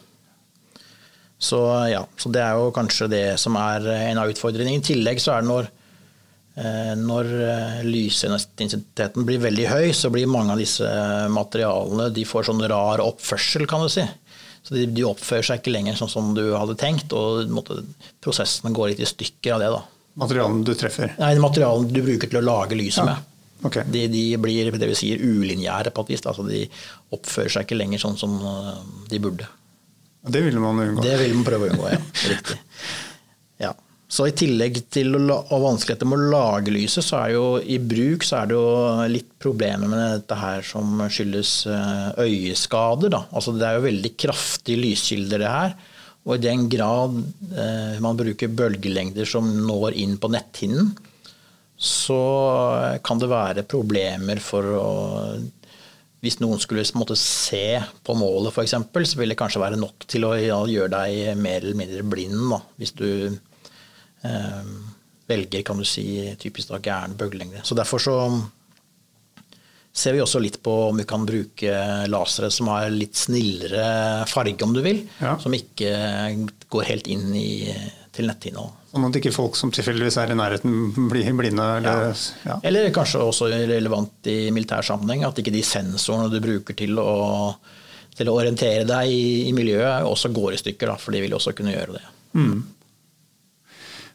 Så 1.39 1.59
ja, 1.87 2.01
så 2.19 2.31
det 2.33 2.41
er 2.43 2.57
jo 2.59 2.71
kanskje 2.75 3.07
det 3.11 3.25
som 3.39 3.55
er 3.59 3.85
en 4.09 4.19
av 4.19 4.31
utfordringene. 4.31 4.81
I 4.81 4.87
tillegg 4.89 5.21
så 5.23 5.35
er 5.35 5.43
det 5.43 5.49
når, 5.51 5.69
eh, 6.59 6.93
når 6.99 7.29
eh, 7.45 7.77
lysintensiteten 7.87 9.27
blir 9.27 9.39
veldig 9.43 9.67
høy, 9.69 9.85
så 9.95 10.11
blir 10.11 10.27
mange 10.31 10.55
av 10.55 10.59
disse 10.59 10.89
materialene 11.31 12.09
de 12.15 12.25
får 12.27 12.49
sånn 12.49 12.65
rar 12.71 13.03
oppførsel, 13.05 13.67
kan 13.69 13.85
du 13.85 13.91
si. 13.93 14.03
Så 14.63 14.75
de, 14.75 14.85
de 14.93 15.05
oppfører 15.07 15.45
seg 15.47 15.61
ikke 15.61 15.73
lenger 15.73 15.97
sånn 15.97 16.11
som 16.11 16.33
du 16.37 16.43
hadde 16.53 16.75
tenkt, 16.79 17.13
og 17.15 17.49
måtte, 17.53 17.79
prosessene 18.23 18.73
går 18.75 18.91
litt 18.93 19.01
i 19.03 19.09
stykker 19.09 19.55
av 19.55 19.63
det. 19.63 19.71
da. 19.73 19.81
Materialene 20.19 20.65
du 20.67 20.73
treffer. 20.77 21.13
Nei, 21.19 21.33
materialene 21.41 21.93
du 21.93 22.01
bruker 22.05 22.29
til 22.31 22.41
å 22.41 22.45
lage 22.45 22.77
lyset 22.77 23.03
Ja, 23.03 23.13
med. 23.13 23.25
Okay. 23.69 23.83
De, 23.91 24.05
de 24.07 24.23
blir 24.39 24.69
det 24.71 24.87
vi 24.87 24.95
sier 24.95 25.19
ulinjære 25.19 25.91
på 25.95 26.05
et 26.05 26.13
vis. 26.13 26.23
Altså 26.27 26.45
de 26.47 26.63
oppfører 27.15 27.51
seg 27.55 27.67
ikke 27.67 27.79
lenger 27.79 27.99
sånn 28.03 28.19
som 28.19 28.37
eh, 28.39 28.75
de 29.11 29.19
burde. 29.23 29.47
Det 30.29 30.41
ville 30.43 30.61
man 30.63 30.79
unngå. 30.83 31.03
Det 31.03 31.15
vil 31.21 31.35
man 31.37 31.47
prøve 31.47 31.67
å 31.67 31.73
unngå, 31.73 31.91
ja. 31.95 31.99
Riktig. 32.31 32.59
Så 34.09 34.25
i 34.25 34.33
tillegg 34.33 34.79
til 34.89 35.13
og 35.19 35.51
vanskeligheter 35.61 36.07
med 36.09 36.23
å 36.23 36.29
lage 36.33 36.73
lyset, 36.73 37.05
så 37.05 37.19
er 37.19 37.35
jo 37.35 37.43
i 37.61 37.77
bruk 37.77 38.25
så 38.25 38.39
er 38.39 38.49
det 38.49 38.55
jo 38.57 39.09
litt 39.13 39.29
problemer 39.37 39.91
med 39.91 40.01
dette 40.15 40.37
her 40.39 40.65
som 40.65 41.03
skyldes 41.13 41.51
eh, 41.69 42.07
øyeskader. 42.25 43.13
Da. 43.13 43.21
Altså 43.29 43.53
det 43.53 43.67
er 43.67 43.77
jo 43.77 43.85
veldig 43.85 44.11
kraftige 44.17 44.81
lyskilder 44.81 45.43
det 45.43 45.51
her. 45.53 45.75
Og 46.25 46.33
i 46.35 46.41
den 46.41 46.65
grad 46.73 47.19
eh, 47.53 48.01
man 48.01 48.17
bruker 48.17 48.49
bølgelengder 48.49 49.29
som 49.29 49.45
når 49.67 49.99
inn 50.01 50.17
på 50.17 50.31
netthinnen, 50.33 50.89
så 51.79 52.19
kan 53.05 53.21
det 53.21 53.29
være 53.31 53.63
problemer 53.69 54.41
for 54.43 54.73
å 54.75 54.89
hvis 56.19 56.41
noen 56.41 56.59
skulle 56.59 56.83
måtte 56.99 57.15
se 57.15 57.77
på 58.03 58.15
målet, 58.19 58.51
f.eks., 58.51 58.73
så 58.91 59.19
vil 59.21 59.31
det 59.31 59.37
kanskje 59.39 59.61
være 59.61 59.77
nok 59.79 60.03
til 60.09 60.25
å 60.27 60.33
gjøre 60.67 60.89
deg 60.91 61.37
mer 61.39 61.61
eller 61.61 61.77
mindre 61.79 62.03
blind. 62.11 62.41
Da, 62.51 62.59
hvis 62.81 62.91
du 62.97 63.07
velger 65.29 65.61
kan 65.65 65.77
du 65.77 65.85
si, 65.87 66.05
typisk 66.41 66.71
da, 66.71 66.79
gæren 66.83 67.13
bølgelengde. 67.17 67.61
Så 67.63 67.77
derfor 67.77 68.01
så 68.03 68.15
ser 69.99 70.15
vi 70.15 70.21
også 70.23 70.41
litt 70.41 70.59
på 70.63 70.73
om 70.89 70.99
vi 70.99 71.05
kan 71.09 71.25
bruke 71.27 71.75
lasere 72.09 72.49
som 72.53 72.69
har 72.71 72.89
litt 72.93 73.17
snillere 73.17 74.25
farge, 74.29 74.63
om 74.65 74.73
du 74.75 74.81
vil. 74.85 75.03
Ja. 75.19 75.35
Som 75.41 75.55
ikke 75.57 75.93
går 76.69 76.87
helt 76.91 77.09
inn 77.11 77.31
i, 77.35 77.73
til 78.15 78.29
nettinnhold. 78.29 78.75
Sånn 78.89 79.05
at 79.05 79.17
ikke 79.19 79.33
folk 79.33 79.57
som 79.57 79.73
tilfeldigvis 79.73 80.17
er 80.21 80.31
i 80.33 80.37
nærheten 80.37 81.09
blir 81.11 81.29
blinde. 81.37 81.65
Eller, 81.81 82.23
ja. 82.47 82.57
Eller 82.65 82.89
kanskje 82.93 83.21
også 83.21 83.51
relevant 83.51 84.29
i 84.31 84.39
militær 84.53 84.85
sammenheng, 84.85 85.27
at 85.27 85.37
ikke 85.41 85.53
de 85.53 85.65
sensorene 85.65 86.31
du 86.33 86.39
bruker 86.41 86.77
til 86.77 86.97
å, 87.01 87.11
til 88.17 88.31
å 88.31 88.39
orientere 88.39 88.87
deg 88.89 89.13
i, 89.13 89.23
i, 89.49 89.53
miljøet, 89.57 90.07
også 90.09 90.33
går 90.33 90.55
i 90.55 90.61
stykker. 90.63 90.93
Da, 90.93 90.97
for 91.01 91.13
de 91.13 91.21
vil 91.25 91.37
også 91.37 91.53
kunne 91.57 91.75
gjøre 91.75 91.99
det. 91.99 92.05
Mm. 92.39 92.59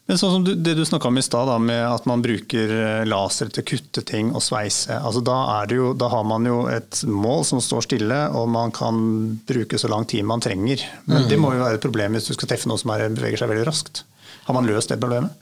Men 0.05 0.19
sånn 0.21 0.33
som 0.35 0.43
du, 0.45 0.51
det 0.53 0.75
du 0.77 0.83
snakka 0.85 1.09
om 1.09 1.17
i 1.17 1.23
stad, 1.25 1.49
med 1.65 1.81
at 1.81 2.03
man 2.05 2.21
bruker 2.21 2.73
eh, 2.75 3.05
laser 3.09 3.49
til 3.49 3.63
å 3.63 3.67
kutte 3.71 4.03
ting 4.05 4.29
og 4.37 4.43
sveise. 4.45 4.99
Altså 4.99 5.23
da, 5.25 5.37
jo, 5.73 5.95
da, 5.97 6.11
har 6.13 6.27
man 6.29 6.45
jo 6.45 6.59
et 6.69 7.01
mål 7.09 7.41
som 7.49 7.61
står 7.63 7.87
stille, 7.87 8.19
og 8.37 8.45
man 8.53 8.73
kan 8.75 8.99
bruke 9.49 9.79
så 9.81 9.89
lang 9.89 10.05
tid 10.09 10.27
man 10.29 10.43
trenger. 10.45 10.83
Men 11.07 11.25
mm. 11.25 11.31
det 11.31 11.39
må 11.41 11.55
jo 11.55 11.63
være 11.63 11.79
et 11.79 11.87
problem 11.87 12.17
hvis 12.17 12.29
du 12.29 12.35
skal 12.37 12.53
treffe 12.53 12.69
noe 12.69 12.81
som 12.81 12.93
er, 12.93 13.07
beveger 13.17 13.41
seg 13.41 13.49
veldig 13.49 13.65
raskt. 13.65 14.03
Har 14.45 14.53
man 14.53 14.69
løst 14.69 14.93
det 14.93 15.01
problemet? 15.01 15.41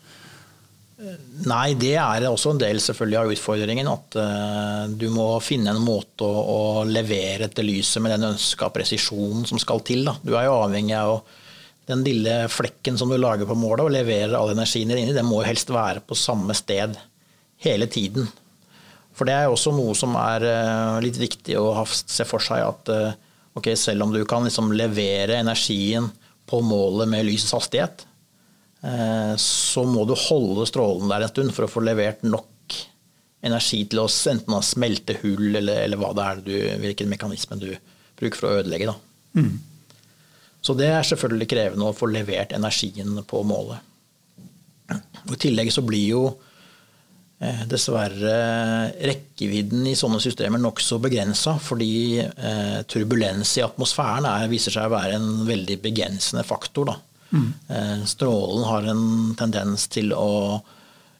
Nei, 1.43 1.74
det 1.75 1.98
er 2.00 2.25
også 2.29 2.53
en 2.53 2.62
del 2.62 2.79
selvfølgelig 2.79 3.20
av 3.20 3.32
utfordringen. 3.34 3.89
At 3.91 4.15
uh, 4.15 4.84
du 4.88 5.10
må 5.12 5.27
finne 5.43 5.74
en 5.74 5.84
måte 5.84 6.24
å, 6.24 6.43
å 6.55 6.60
levere 6.88 7.50
etter 7.50 7.67
lyset 7.67 8.03
med 8.03 8.15
den 8.15 8.29
ønska 8.32 8.72
presisjonen 8.72 9.43
som 9.50 9.60
skal 9.60 9.84
til. 9.84 10.05
Da. 10.08 10.15
Du 10.24 10.38
er 10.38 10.48
jo 10.48 10.60
avhengig 10.62 10.96
av 11.00 11.17
den 11.89 12.03
lille 12.05 12.35
flekken 12.51 12.97
som 12.99 13.11
du 13.11 13.17
lager 13.19 13.49
på 13.49 13.57
målet 13.59 13.83
og 13.85 13.93
leverer 13.95 14.35
all 14.37 14.53
energien 14.53 14.91
din 14.91 15.09
i, 15.09 15.15
den 15.15 15.27
må 15.27 15.41
jo 15.41 15.49
helst 15.49 15.73
være 15.73 16.03
på 16.07 16.17
samme 16.17 16.55
sted 16.55 16.95
hele 17.63 17.89
tiden. 17.91 18.29
For 19.13 19.29
det 19.29 19.35
er 19.35 19.51
også 19.51 19.73
noe 19.75 19.93
som 19.97 20.15
er 20.17 20.45
uh, 20.47 21.01
litt 21.03 21.19
viktig 21.21 21.59
å 21.59 21.83
se 21.87 22.25
for 22.25 22.41
seg 22.41 22.63
at 22.65 22.89
uh, 22.89 23.11
okay, 23.59 23.75
selv 23.77 24.07
om 24.07 24.15
du 24.15 24.23
kan 24.25 24.47
liksom 24.47 24.71
levere 24.73 25.41
energien 25.43 26.07
på 26.49 26.63
målet 26.65 27.11
med 27.11 27.27
lysets 27.27 27.53
hastighet, 27.53 28.07
Eh, 28.83 29.35
så 29.39 29.85
må 29.87 30.03
du 30.05 30.15
holde 30.27 30.65
strålen 30.67 31.11
der 31.11 31.23
en 31.23 31.31
stund 31.31 31.53
for 31.55 31.65
å 31.65 31.71
få 31.71 31.83
levert 31.85 32.25
nok 32.27 32.49
energi 33.43 33.83
til 33.87 34.01
å 34.03 34.09
enten 34.31 34.57
smelte 34.63 35.15
hull 35.21 35.55
eller, 35.55 35.85
eller 35.85 35.99
hva 35.99 36.11
det 36.15 36.25
er 36.25 36.41
du, 36.43 36.55
hvilken 36.83 37.11
mekanisme 37.11 37.59
du 37.59 37.69
bruker 38.19 38.39
for 38.39 38.49
å 38.49 38.59
ødelegge. 38.59 38.95
Mm. 39.39 39.55
Så 40.63 40.75
det 40.79 40.89
er 40.93 41.05
selvfølgelig 41.08 41.50
krevende 41.51 41.89
å 41.89 41.96
få 41.96 42.08
levert 42.12 42.55
energien 42.55 43.17
på 43.27 43.43
målet. 43.48 43.84
Og 45.25 45.36
I 45.36 45.39
tillegg 45.46 45.72
så 45.74 45.84
blir 45.84 46.03
jo 46.08 46.22
eh, 47.43 47.63
dessverre 47.67 48.36
rekkevidden 49.12 49.88
i 49.91 49.96
sånne 50.00 50.22
systemer 50.24 50.62
nokså 50.62 51.00
begrensa, 51.03 51.58
fordi 51.60 52.22
eh, 52.24 52.79
turbulens 52.88 53.58
i 53.60 53.65
atmosfæren 53.65 54.27
er, 54.29 54.51
viser 54.51 54.75
seg 54.75 54.88
å 54.88 54.96
være 54.96 55.20
en 55.20 55.43
veldig 55.50 55.82
begrensende 55.84 56.46
faktor. 56.48 56.93
Mm. 57.34 57.50
Strålen 58.05 58.67
har 58.70 58.86
en 58.91 59.05
tendens 59.39 59.88
til 59.89 60.12
å 60.13 60.62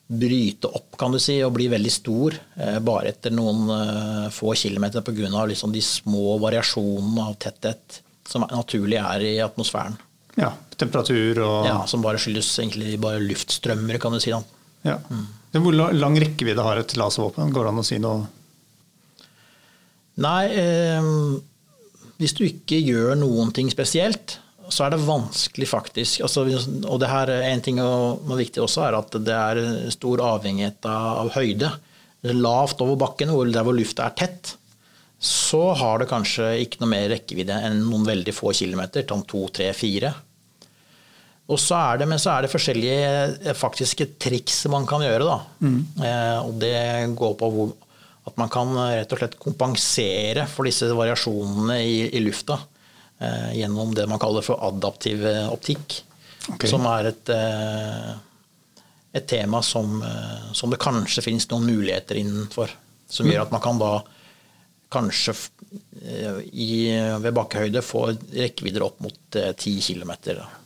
bryte 0.08 0.68
opp 0.68 0.98
kan 1.00 1.14
du 1.14 1.20
si, 1.22 1.38
og 1.44 1.54
bli 1.56 1.70
veldig 1.72 1.92
stor 1.92 2.36
eh, 2.36 2.80
bare 2.84 3.14
etter 3.14 3.34
noen 3.34 3.70
eh, 3.74 4.32
få 4.34 4.54
kilometer 4.58 5.06
pga. 5.06 5.46
Liksom 5.50 5.74
de 5.74 5.84
små 5.84 6.38
variasjonene 6.44 7.30
av 7.30 7.38
tetthet 7.42 8.03
som 8.30 8.46
naturlig 8.50 9.00
er 9.02 9.24
i 9.26 9.34
atmosfæren. 9.44 9.98
Ja, 10.40 10.52
Temperatur 10.78 11.40
og 11.46 11.66
Ja, 11.68 11.86
Som 11.86 12.02
bare 12.02 12.18
skyldes 12.18 12.48
egentlig 12.58 13.00
bare 13.02 13.22
luftstrømmer, 13.22 14.00
kan 14.02 14.12
du 14.16 14.20
si. 14.20 14.32
da. 14.32 14.42
Ja. 14.84 14.98
Mm. 15.10 15.28
Hvor 15.64 15.94
lang 15.94 16.18
rekkevidde 16.20 16.64
har 16.66 16.78
et 16.82 16.96
laservåpen? 16.98 17.52
Går 17.54 17.68
det 17.68 17.74
an 17.74 17.82
å 17.84 17.86
si 17.86 18.00
noe? 18.02 18.26
Nei, 20.24 20.46
eh, 20.54 21.02
hvis 22.22 22.36
du 22.38 22.44
ikke 22.46 22.80
gjør 22.82 23.16
noen 23.18 23.54
ting 23.54 23.70
spesielt, 23.74 24.40
så 24.72 24.86
er 24.86 24.94
det 24.94 25.04
vanskelig 25.04 25.68
faktisk 25.68 26.22
altså, 26.24 26.46
Og 26.48 27.00
det 27.02 27.10
her, 27.12 27.30
en 27.52 27.62
ting 27.62 27.82
som 27.82 28.32
er 28.32 28.40
viktig 28.40 28.62
også, 28.64 28.86
er 28.88 28.98
at 28.98 29.18
det 29.26 29.36
er 29.36 29.90
stor 29.94 30.22
avhengighet 30.24 30.86
av, 30.90 31.34
høyde. 31.36 31.72
Lavt 32.24 32.82
over 32.82 32.96
bakken, 32.96 33.34
der 33.52 33.66
hvor 33.66 33.76
lufta 33.76 34.08
er 34.08 34.16
tett, 34.16 34.54
så 35.24 35.62
har 35.80 36.02
det 36.02 36.10
kanskje 36.12 36.50
ikke 36.66 36.82
noe 36.82 36.92
mer 36.92 37.08
rekkevidde 37.14 37.56
enn 37.70 37.84
noen 37.86 38.04
veldig 38.08 38.34
få 38.36 38.52
kilometer, 38.58 39.06
sånn 39.08 39.24
to, 39.30 39.46
tre, 39.56 39.70
fire. 39.78 40.12
Og 41.52 41.60
så 41.60 41.78
er 41.78 42.02
det, 42.02 42.08
men 42.12 42.20
så 42.20 42.34
er 42.34 42.44
det 42.44 42.52
forskjellige 42.52 43.08
eh, 43.44 43.56
faktiske 43.56 44.14
triks 44.22 44.66
man 44.72 44.88
kan 44.90 45.04
gjøre. 45.04 45.28
Da. 45.28 45.40
Mm. 45.64 45.80
Eh, 46.04 46.38
og 46.44 46.60
det 46.60 46.76
går 47.20 47.34
på 47.40 47.50
hvor, 47.56 47.74
at 48.28 48.38
man 48.40 48.52
kan 48.52 48.76
rett 48.76 49.16
og 49.16 49.20
slett 49.20 49.40
kompensere 49.40 50.46
for 50.52 50.68
disse 50.68 50.92
variasjonene 50.92 51.80
i, 51.84 51.98
i 52.16 52.24
lufta. 52.24 52.60
Eh, 53.24 53.58
gjennom 53.58 53.94
det 53.96 54.08
man 54.08 54.20
kaller 54.20 54.44
for 54.44 54.60
adaptiv 54.68 55.26
eh, 55.28 55.48
optikk. 55.54 56.02
Okay. 56.56 56.68
Som 56.68 56.88
er 56.90 57.12
et, 57.14 57.30
eh, 57.32 58.10
et 59.16 59.28
tema 59.30 59.62
som, 59.64 60.02
som, 60.52 60.72
det 60.74 60.82
kanskje 60.82 61.24
finnes 61.24 61.48
noen 61.52 61.70
muligheter 61.70 62.20
innenfor. 62.20 62.74
Som 63.08 63.30
gjør 63.30 63.46
at 63.46 63.54
man 63.54 63.64
kan 63.64 63.80
da 63.80 63.94
kanskje 64.94 65.36
i, 66.52 66.74
ved 67.24 67.32
bakkehøyde 67.36 67.82
får 67.86 68.18
rekkevidder 68.36 68.84
opp 68.86 69.00
mot 69.04 69.38
10 69.38 69.80
km. 69.82 70.12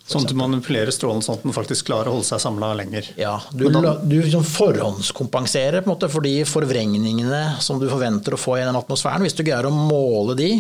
Sånn 0.07 0.23
at 0.23 0.31
du 0.31 0.37
manipulerer 0.39 0.93
strålen 0.95 1.21
sånn 1.23 1.37
at 1.37 1.43
den 1.43 1.55
faktisk 1.55 1.89
klarer 1.89 2.09
å 2.09 2.15
holde 2.15 2.27
seg 2.29 2.39
samla 2.39 2.71
lenger? 2.79 3.09
Ja, 3.19 3.35
du, 3.51 3.67
du 3.67 4.15
liksom 4.15 4.45
forhåndskompenserer 4.47 5.83
på 5.83 5.89
en 5.89 5.93
måte 5.93 6.09
for 6.11 6.23
de 6.23 6.41
forvrengningene 6.47 7.41
som 7.63 7.81
du 7.81 7.89
forventer 7.91 8.37
å 8.37 8.39
få 8.39 8.55
i 8.57 8.63
den 8.63 8.79
atmosfæren. 8.79 9.25
Hvis 9.27 9.35
du 9.37 9.43
greier 9.43 9.67
å 9.67 9.73
måle 9.73 10.37
de, 10.39 10.51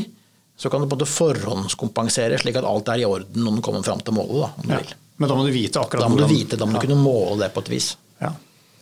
så 0.59 0.71
kan 0.73 0.83
du 0.83 0.91
både 0.91 1.07
forhåndskompensere 1.07 2.39
slik 2.41 2.59
at 2.59 2.67
alt 2.67 2.91
er 2.91 3.05
i 3.05 3.07
orden 3.07 3.45
når 3.45 3.59
du 3.59 3.63
kommer 3.65 3.87
fram 3.87 4.03
til 4.03 4.17
målet. 4.19 4.43
Da, 4.43 4.51
om 4.65 4.75
ja. 4.75 4.81
vil. 4.83 4.97
Men 5.17 5.31
da 5.31 5.37
må 5.39 5.47
du 5.47 5.53
vite 5.55 5.81
akkurat 5.81 6.03
Da 6.03 6.11
må 6.11 6.19
du 6.19 6.27
vite, 6.29 6.59
da 6.59 6.67
må 6.67 6.75
du 6.75 6.83
kunne 6.83 6.99
måle 6.99 7.39
det 7.45 7.53
på 7.55 7.63
et 7.63 7.71
vis. 7.71 7.93
Ja. 8.21 8.35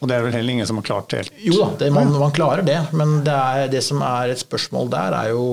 Og 0.05 0.09
det 0.11 0.19
er 0.19 0.25
vel 0.27 0.35
heller 0.37 0.53
ingen 0.53 0.67
som 0.69 0.77
har 0.77 0.85
klart 0.85 1.07
det 1.09 1.23
helt? 1.23 1.37
Jo 1.41 1.55
da, 1.57 1.71
det, 1.79 1.87
man, 1.89 2.11
man, 2.13 2.33
klarer 2.35 2.61
det. 2.65 2.77
Men 2.93 3.23
det, 3.25 3.33
er, 3.33 3.69
det, 3.73 3.81
som 3.81 4.03
er 4.05 4.29
et 4.29 4.41
spørsmål 4.43 4.91
der, 4.93 5.15
er 5.17 5.31
jo 5.33 5.47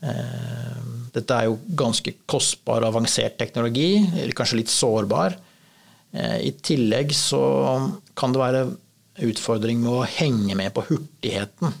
eh, 0.00 0.78
Dette 1.12 1.36
er 1.36 1.50
jo 1.50 1.58
ganske 1.76 2.14
kostbar 2.30 2.80
og 2.80 2.94
avansert 2.94 3.36
teknologi, 3.36 3.98
eller 4.22 4.32
kanskje 4.36 4.62
litt 4.62 4.72
sårbar. 4.72 5.36
Eh, 6.16 6.38
I 6.48 6.54
tillegg 6.64 7.12
så 7.12 7.42
kan 8.16 8.32
det 8.32 8.40
være 8.40 8.64
utfordring 9.28 9.84
med 9.84 9.98
å 9.98 10.08
henge 10.16 10.56
med 10.56 10.72
på 10.72 10.86
hurtigheten. 10.88 11.76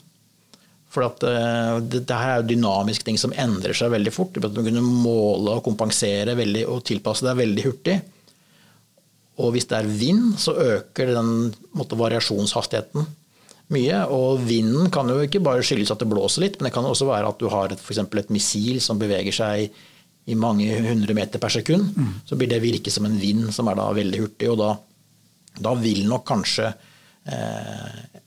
For 0.92 1.04
at, 1.04 1.24
uh, 1.24 1.78
det, 1.84 2.02
det, 2.08 2.16
her 2.16 2.34
er 2.34 2.38
jo 2.42 2.48
dynamiske 2.48 3.04
ting 3.04 3.18
som 3.20 3.32
endrer 3.36 3.76
seg 3.76 3.92
veldig 3.92 4.12
fort. 4.12 4.36
Du 4.36 4.48
må 4.48 4.64
kunne 4.66 4.84
måle 4.84 5.58
og 5.58 5.64
kompensere 5.66 6.36
veldig, 6.36 6.64
og 6.68 6.84
tilpasse 6.88 7.24
deg 7.28 7.40
veldig 7.40 7.64
hurtig. 7.66 7.98
Og 9.38 9.54
hvis 9.54 9.68
det 9.70 9.78
er 9.78 9.88
vind, 10.00 10.32
så 10.40 10.54
øker 10.58 11.14
den 11.14 11.32
måte, 11.78 11.98
variasjonshastigheten 11.98 13.06
mye. 13.74 14.00
Og 14.14 14.42
vinden 14.48 14.90
kan 14.94 15.10
jo 15.12 15.20
ikke 15.24 15.42
bare 15.44 15.64
skyldes 15.66 15.92
at 15.94 16.02
det 16.02 16.10
blåser 16.10 16.46
litt, 16.46 16.58
men 16.58 16.68
det 16.68 16.74
kan 16.74 16.88
også 16.88 17.08
være 17.08 17.30
at 17.30 17.40
du 17.40 17.48
har 17.52 17.74
f.eks. 17.76 18.02
et 18.02 18.34
missil 18.34 18.82
som 18.84 19.00
beveger 19.00 19.34
seg 19.34 19.68
i 20.28 20.36
mange 20.36 20.68
hundre 20.84 21.16
meter 21.16 21.40
per 21.40 21.52
sekund. 21.54 21.94
Mm. 21.96 22.14
Så 22.28 22.36
blir 22.36 22.50
det 22.50 22.60
virke 22.64 22.92
som 22.92 23.06
en 23.08 23.18
vind 23.20 23.48
som 23.54 23.70
er 23.70 23.78
da 23.78 23.88
veldig 23.96 24.24
hurtig, 24.24 24.50
og 24.52 24.58
da, 24.60 24.72
da 25.68 25.76
vil 25.80 26.02
nok 26.08 26.26
kanskje 26.28 26.66
eh, 26.68 28.18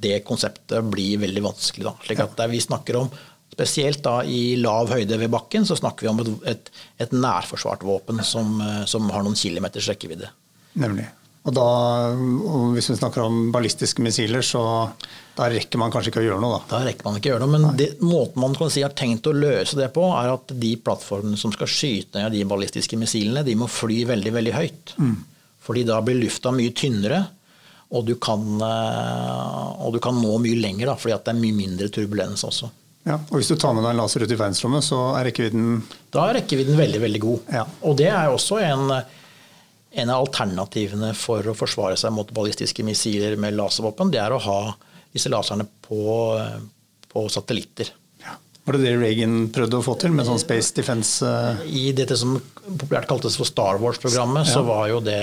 det 0.00 0.22
konseptet 0.24 0.86
blir 0.88 1.20
veldig 1.20 1.44
vanskelig. 1.44 1.88
Da. 1.90 1.96
Slik 2.06 2.24
at 2.24 2.46
vi 2.52 2.62
snakker 2.62 3.02
om 3.02 3.12
Spesielt 3.50 3.98
da 4.04 4.20
i 4.22 4.54
lav 4.56 4.92
høyde 4.92 5.16
ved 5.18 5.32
bakken 5.32 5.64
så 5.66 5.74
snakker 5.76 6.06
vi 6.06 6.10
om 6.12 6.20
et, 6.22 6.28
et, 6.52 6.68
et 7.02 7.10
nærforsvart 7.12 7.82
våpen 7.84 8.22
som, 8.24 8.60
som, 8.88 9.08
har 9.10 9.24
noen 9.26 9.36
kilometers 9.36 9.88
rekkevidde. 9.90 10.30
Nemlig. 10.78 11.06
Og 11.48 11.54
da, 11.56 11.66
Hvis 12.74 12.90
vi 12.90 12.98
snakker 12.98 13.24
om 13.24 13.48
ballistiske 13.52 14.02
missiler, 14.04 14.44
så 14.44 14.62
da 15.36 15.48
rekker 15.48 15.80
man 15.80 15.92
kanskje 15.92 16.12
ikke 16.12 16.20
å 16.20 16.26
gjøre 16.26 16.42
noe? 16.42 16.60
Da 16.68 16.78
Da 16.78 16.84
rekker 16.84 17.06
man 17.06 17.16
ikke 17.16 17.30
å 17.30 17.34
gjøre 17.34 17.46
noe, 17.46 17.54
men 17.54 17.78
det, 17.78 17.88
måten 18.04 18.42
man 18.42 18.56
kan 18.58 18.72
si 18.72 18.84
har 18.84 18.92
tenkt 18.96 19.28
å 19.30 19.32
løse 19.36 19.78
det 19.78 19.88
på, 19.94 20.04
er 20.20 20.34
at 20.34 20.52
de 20.52 20.74
plattformene 20.84 21.40
som 21.40 21.54
skal 21.54 21.70
skyte 21.70 22.20
ned 22.20 22.36
de 22.36 22.44
ballistiske 22.48 22.98
missilene, 23.00 23.44
de 23.46 23.56
må 23.56 23.70
fly 23.70 24.02
veldig 24.10 24.34
veldig 24.36 24.56
høyt. 24.56 24.94
Mm. 25.00 25.14
Fordi 25.64 25.84
da 25.88 26.00
blir 26.04 26.20
lufta 26.20 26.52
mye 26.52 26.74
tynnere, 26.76 27.22
og 27.90 28.04
du 28.06 28.14
kan, 28.22 28.44
eh, 28.62 29.70
og 29.82 29.96
du 29.96 29.98
kan 30.02 30.14
nå 30.20 30.36
mye 30.44 30.60
lenger, 30.60 30.92
da, 30.92 30.98
fordi 31.00 31.16
det 31.16 31.32
er 31.32 31.40
mye 31.40 31.56
mindre 31.56 31.88
turbulens 31.90 32.44
også. 32.46 32.68
Ja, 33.08 33.16
og 33.16 33.38
Hvis 33.38 33.48
du 33.48 33.56
tar 33.56 33.72
med 33.72 33.82
deg 33.86 33.94
en 33.94 34.02
laser 34.02 34.22
ut 34.22 34.30
i 34.30 34.36
verdensrommet, 34.36 34.84
så 34.84 34.98
er 35.16 35.24
rekkevidden 35.30 35.80
Da 36.12 36.26
er 36.28 36.42
rekkevidden 36.42 36.76
veldig 36.76 37.00
veldig 37.00 37.22
god. 37.24 37.48
Ja. 37.48 37.64
Og 37.88 37.96
det 37.96 38.10
er 38.12 38.28
også 38.28 38.60
en, 38.60 38.92
en, 39.90 40.10
av 40.10 40.24
alternativene 40.24 41.12
for 41.18 41.46
å 41.50 41.56
forsvare 41.56 41.98
seg 41.98 42.14
mot 42.14 42.30
ballistiske 42.34 42.84
missiler 42.86 43.36
med 43.40 43.56
laservåpen. 43.58 44.12
Det 44.12 44.20
er 44.22 44.34
å 44.34 44.42
ha 44.44 44.60
disse 45.10 45.32
laserne 45.32 45.66
på, 45.82 46.02
på 47.10 47.24
satellitter. 47.32 47.90
Ja. 48.22 48.36
Var 48.64 48.78
det 48.78 48.84
det 48.86 48.96
Reagan 49.00 49.36
prøvde 49.54 49.80
å 49.80 49.84
få 49.84 49.96
til 49.98 50.14
med 50.14 50.28
sånn 50.28 50.40
Space 50.42 50.74
Defense? 50.76 51.26
Eh? 51.26 51.64
I 51.66 51.84
dette 51.96 52.18
som 52.18 52.36
populært 52.70 53.10
kaltes 53.10 53.38
for 53.40 53.48
Star 53.48 53.80
Wars-programmet, 53.82 54.46
ja. 54.46 54.54
så 54.54 54.64
var 54.66 54.86
jo 54.92 55.00
det 55.02 55.20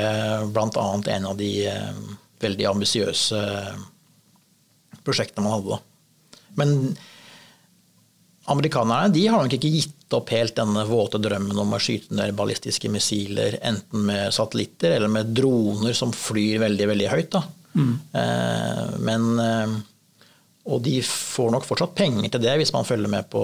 bl.a. 0.51 0.87
en 1.15 1.29
av 1.31 1.37
de 1.39 1.51
eh, 1.71 2.01
veldig 2.43 2.71
ambisiøse 2.73 3.43
prosjektene 5.07 5.47
man 5.47 5.61
hadde. 5.61 5.79
Men 6.59 6.73
amerikanerne 8.47 9.11
de 9.13 9.25
har 9.27 9.43
nok 9.43 9.55
ikke 9.57 9.71
gitt 9.71 10.15
opp 10.15 10.31
helt 10.31 10.55
denne 10.55 10.85
våte 10.87 11.19
drømmen 11.19 11.57
om 11.59 11.75
å 11.75 11.81
skyte 11.83 12.15
ned 12.15 12.35
ballistiske 12.37 12.89
missiler 12.91 13.57
enten 13.59 14.05
med 14.07 14.31
satellitter 14.35 14.95
eller 14.95 15.11
med 15.11 15.33
droner 15.35 15.95
som 15.97 16.13
flyr 16.15 16.61
veldig, 16.63 16.87
veldig 16.93 17.09
høyt. 17.11 17.37
Mm. 17.75 17.93
Eh, 18.21 18.83
men 19.03 19.27
eh, 19.43 19.75
Og 20.67 20.81
de 20.83 20.97
får 21.03 21.51
nok 21.53 21.67
fortsatt 21.67 21.93
penger 21.95 22.31
til 22.31 22.43
det. 22.43 22.55
Hvis 22.59 22.73
man 22.75 22.87
følger 22.87 23.11
med 23.11 23.29
på 23.31 23.43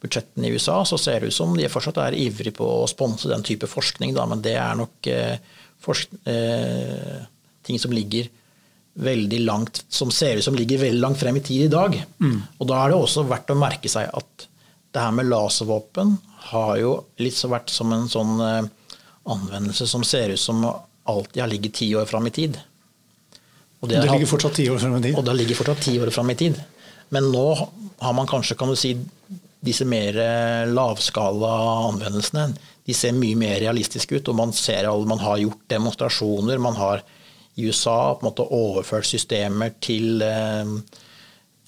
budsjettene 0.00 0.48
i 0.48 0.56
USA, 0.56 0.82
så 0.84 0.98
ser 1.00 1.20
det 1.20 1.30
ut 1.30 1.36
som 1.36 1.54
de 1.56 1.68
fortsatt 1.72 2.00
er 2.02 2.16
ivrige 2.16 2.56
på 2.56 2.66
å 2.82 2.88
sponse 2.88 3.28
den 3.28 3.44
type 3.44 3.68
forskning, 3.68 4.12
da, 4.16 4.26
men 4.28 4.42
det 4.44 4.56
er 4.60 4.76
nok 4.76 5.08
eh, 5.08 5.38
forsk 5.80 6.12
ting 7.64 7.78
som 7.80 7.92
ligger 7.96 8.28
veldig 8.94 9.40
langt, 9.46 9.84
som 9.88 10.10
ser 10.10 10.36
ut 10.36 10.44
som 10.44 10.56
ligger 10.56 10.78
veldig 10.78 11.00
langt 11.00 11.18
frem 11.18 11.36
i 11.36 11.42
tid 11.44 11.68
i 11.68 11.72
dag. 11.72 11.94
Mm. 12.18 12.40
Og 12.58 12.68
da 12.68 12.80
er 12.82 12.90
det 12.90 12.98
også 12.98 13.24
verdt 13.28 13.52
å 13.52 13.58
merke 13.58 13.90
seg 13.90 14.10
at 14.12 14.46
det 14.90 15.04
her 15.04 15.14
med 15.14 15.28
laservåpen 15.30 16.16
har 16.50 16.72
jo 16.80 16.94
litt 17.22 17.36
så 17.38 17.50
vært 17.52 17.70
som 17.70 17.92
en 17.94 18.08
sånn 18.10 18.40
eh, 18.42 18.64
anvendelse 19.30 19.86
som 19.86 20.02
ser 20.06 20.34
ut 20.34 20.42
som 20.42 20.64
alltid 20.64 21.42
har 21.42 21.50
ligget 21.50 21.78
ti 21.78 21.92
år 21.94 22.08
fram 22.10 22.26
i 22.26 22.34
tid. 22.34 22.58
Og 23.80 23.88
det, 23.88 24.00
det 24.02 24.10
ligger 24.10 24.28
fortsatt 24.28 24.58
ti 24.58 24.66
år 24.70 24.80
fram 24.82 24.98
i 24.98 25.04
tid? 25.06 25.14
Og 25.16 25.24
det 25.24 25.36
ligger 25.38 25.60
fortsatt 25.60 25.86
ti 25.86 25.94
år 26.00 26.10
fram 26.12 26.32
i 26.34 26.36
tid. 26.42 26.58
Men 27.14 27.30
nå 27.32 27.46
har 28.00 28.16
man 28.16 28.28
kanskje, 28.28 28.56
kan 28.58 28.70
du 28.70 28.76
si, 28.78 28.92
disse 29.60 29.86
mer 29.88 30.16
eh, 30.20 30.66
lavskala 30.70 31.54
anvendelsene. 31.88 32.50
De 32.86 32.96
ser 32.96 33.14
mye 33.16 33.38
mer 33.38 33.58
realistiske 33.62 34.18
ut, 34.18 34.28
og 34.32 34.38
man 34.38 34.54
ser 34.56 34.88
alle, 34.88 35.08
man 35.08 35.22
har 35.22 35.40
gjort 35.40 35.64
demonstrasjoner. 35.70 36.58
man 36.58 36.78
har 36.78 37.04
i 37.60 37.68
USA 37.68 38.14
på 38.14 38.24
en 38.24 38.30
måte 38.30 38.48
overført 38.56 39.08
systemer 39.08 39.74
til, 39.82 40.22
eh, 40.24 40.72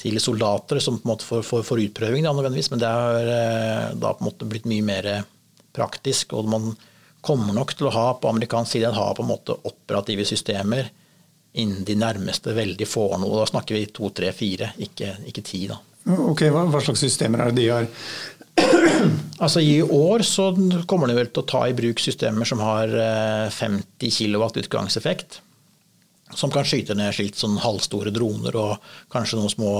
til 0.00 0.20
soldater 0.20 0.80
som 0.82 0.98
på 0.98 1.06
en 1.06 1.12
måte 1.12 1.28
får, 1.28 1.44
får, 1.46 1.66
får 1.68 1.84
utprøving, 1.88 2.24
nødvendigvis, 2.24 2.72
men 2.72 2.82
det 2.82 2.90
har 2.90 3.34
eh, 3.36 3.92
da 3.94 4.14
på 4.16 4.24
en 4.24 4.30
måte 4.30 4.48
blitt 4.48 4.68
mye 4.70 4.88
mer 4.88 5.12
praktisk. 5.72 6.32
og 6.32 6.48
man 6.48 6.72
kommer 7.22 7.54
nok 7.54 7.76
til 7.78 7.88
å 7.88 7.94
ha 7.94 8.08
på 8.18 8.30
amerikansk 8.32 8.76
side 8.76 8.90
ha 8.96 9.12
på 9.14 9.22
en 9.22 9.30
måte 9.30 9.56
operative 9.68 10.26
systemer 10.26 10.90
innen 11.52 11.84
de 11.84 11.94
nærmeste 12.00 12.54
veldig 12.56 12.88
få 12.88 13.06
årene. 13.12 13.28
Da 13.28 13.46
snakker 13.50 13.76
vi 13.76 13.86
to, 13.94 14.10
tre, 14.16 14.32
fire, 14.34 14.72
ikke, 14.82 15.14
ikke 15.28 15.44
ti. 15.46 15.66
da. 15.70 15.78
Ok, 16.08 16.46
hva, 16.50 16.64
hva, 16.66 16.80
slags 16.82 17.04
systemer 17.04 17.44
er 17.44 17.52
det 17.52 17.62
de 17.62 17.70
har? 17.70 17.90
Altså 19.42 19.58
I 19.64 19.80
år 19.82 20.22
så 20.26 20.50
kommer 20.86 21.10
de 21.10 21.16
vel 21.16 21.30
til 21.32 21.42
å 21.42 21.48
ta 21.48 21.62
i 21.66 21.74
bruk 21.74 21.98
systemer 21.98 22.46
som 22.46 22.60
har 22.62 22.92
50 23.50 23.82
eh, 24.06 24.12
kW 24.12 24.44
utgangseffekt 24.62 25.40
som 26.38 26.52
kan 26.52 26.66
skyte 26.66 26.96
ned 26.98 27.14
skilt 27.16 27.38
sånn 27.38 27.58
halvstore 27.62 28.12
droner 28.14 28.56
og 28.58 28.92
kanskje 29.12 29.38
noen 29.38 29.52
små, 29.52 29.72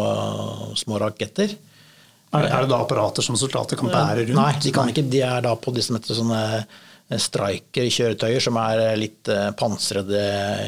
små 0.78 1.00
raketter. 1.02 1.54
Er, 2.32 2.46
er, 2.46 2.64
det 2.64 2.72
da 2.72 2.80
apparater 2.80 3.24
som 3.24 3.36
soldater 3.36 3.76
kan 3.76 3.90
bære 3.92 4.26
rundt? 4.30 4.38
Nei, 4.38 4.52
de 4.64 4.72
kan 4.72 4.88
ikke. 4.88 5.04
De 5.12 5.20
er 5.26 5.44
da 5.44 5.52
på 5.60 5.74
disse 5.76 5.92
sånne 6.16 6.42
eh, 6.62 7.18
striker-kjøretøyer, 7.20 8.40
som 8.40 8.56
er 8.62 8.84
litt 8.96 9.28
eh, 9.32 9.50
pansrede 9.58 10.22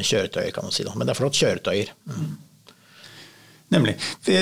kjøretøyer, 0.05 0.51
kan 0.53 0.67
man 0.67 0.75
si. 0.75 0.85
Da. 0.85 0.93
Men 0.93 1.09
det 1.09 1.15
er 1.15 1.21
flott 1.21 1.39
kjøretøyer. 1.39 1.93
Mm. 2.11 2.35
Nemlig. 3.73 3.95
Vi, 4.27 4.35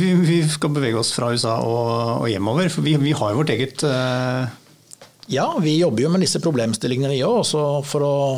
vi, 0.00 0.08
vi, 0.26 0.38
skal 0.50 0.72
bevege 0.74 0.98
oss 0.98 1.12
fra 1.14 1.30
USA 1.30 1.60
og, 1.62 2.24
og 2.24 2.26
hjemover, 2.30 2.72
for 2.74 2.86
vi, 2.86 2.96
vi 2.98 3.14
har 3.14 3.30
jo 3.32 3.38
vårt 3.38 3.52
eget 3.54 3.84
uh, 3.86 4.50
ja, 5.28 5.46
vi 5.62 5.78
jobber 5.78 6.04
jo 6.04 6.12
med 6.12 6.24
disse 6.24 6.40
problemstillingene 6.44 7.12
vi 7.14 7.24
òg, 7.26 7.42
for, 7.44 7.84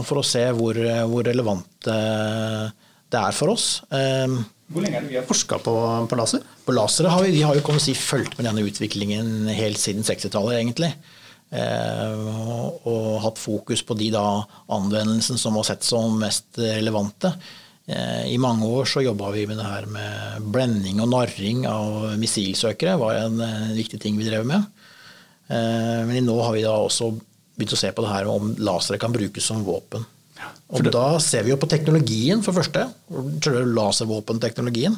for, 0.04 0.20
å 0.20 0.26
se 0.26 0.44
hvor, 0.56 0.78
hvor 1.10 1.26
relevant 1.26 1.88
det 3.10 3.20
er 3.20 3.36
for 3.36 3.54
oss. 3.54 3.80
Ehm, 3.94 4.40
hvor 4.70 4.84
lenge 4.84 5.00
er 5.00 5.06
det 5.06 5.10
vi 5.10 5.18
har 5.18 5.26
forska 5.26 5.58
på, 5.64 5.74
på, 6.10 6.18
laser? 6.18 6.44
På 6.66 6.74
lasere 6.76 7.10
har 7.10 7.24
vi, 7.26 7.32
vi 7.34 7.46
har 7.46 7.58
jo 7.58 7.78
si, 7.82 7.94
fulgt 7.98 8.36
med 8.38 8.46
denne 8.46 8.62
utviklingen 8.66 9.50
helt 9.50 9.80
siden 9.82 10.06
60-tallet, 10.06 10.60
egentlig. 10.60 10.92
Eh, 11.50 12.12
og, 12.14 12.86
og, 12.86 13.08
hatt 13.24 13.40
fokus 13.42 13.82
på 13.82 13.96
de 13.98 14.12
da, 14.14 14.44
anvendelsene 14.70 15.42
som 15.42 15.58
var 15.58 15.66
sett 15.66 15.86
som 15.86 16.14
mest 16.22 16.60
relevante. 16.62 17.32
Eh, 17.90 18.30
I 18.30 18.38
mange 18.38 18.68
år 18.70 18.86
så 18.86 19.02
jobba 19.02 19.32
vi 19.34 19.48
med 19.50 19.58
det 19.58 19.66
her 19.66 19.90
med 19.90 20.46
blending 20.54 21.02
og 21.02 21.10
narring 21.16 21.66
av 21.66 22.14
missilsøkere. 22.20 22.94
Var 23.02 23.24
en, 23.24 23.42
en 23.42 23.74
viktig 23.74 23.98
ting 24.02 24.20
vi 24.20 24.30
drev 24.30 24.46
med. 24.46 24.70
Eh, 25.50 26.00
men 26.06 26.24
nå 26.26 26.36
har 26.40 26.54
vi 26.54 26.64
da 26.64 26.76
også 26.78 27.10
begynt 27.58 27.74
å 27.76 27.80
se 27.80 27.90
på 27.92 28.04
det 28.04 28.12
her 28.12 28.30
om 28.30 28.54
lasere 28.62 29.00
kan 29.02 29.12
brukes 29.14 29.50
som 29.50 29.64
våpen. 29.66 30.06
Og 30.70 30.86
da 30.86 31.18
ser 31.20 31.44
vi 31.44 31.52
jo 31.52 31.58
på 31.60 31.68
teknologien, 31.68 32.40
for 32.44 32.56
første. 32.56 32.86
Laservåpenteknologien. 33.10 34.94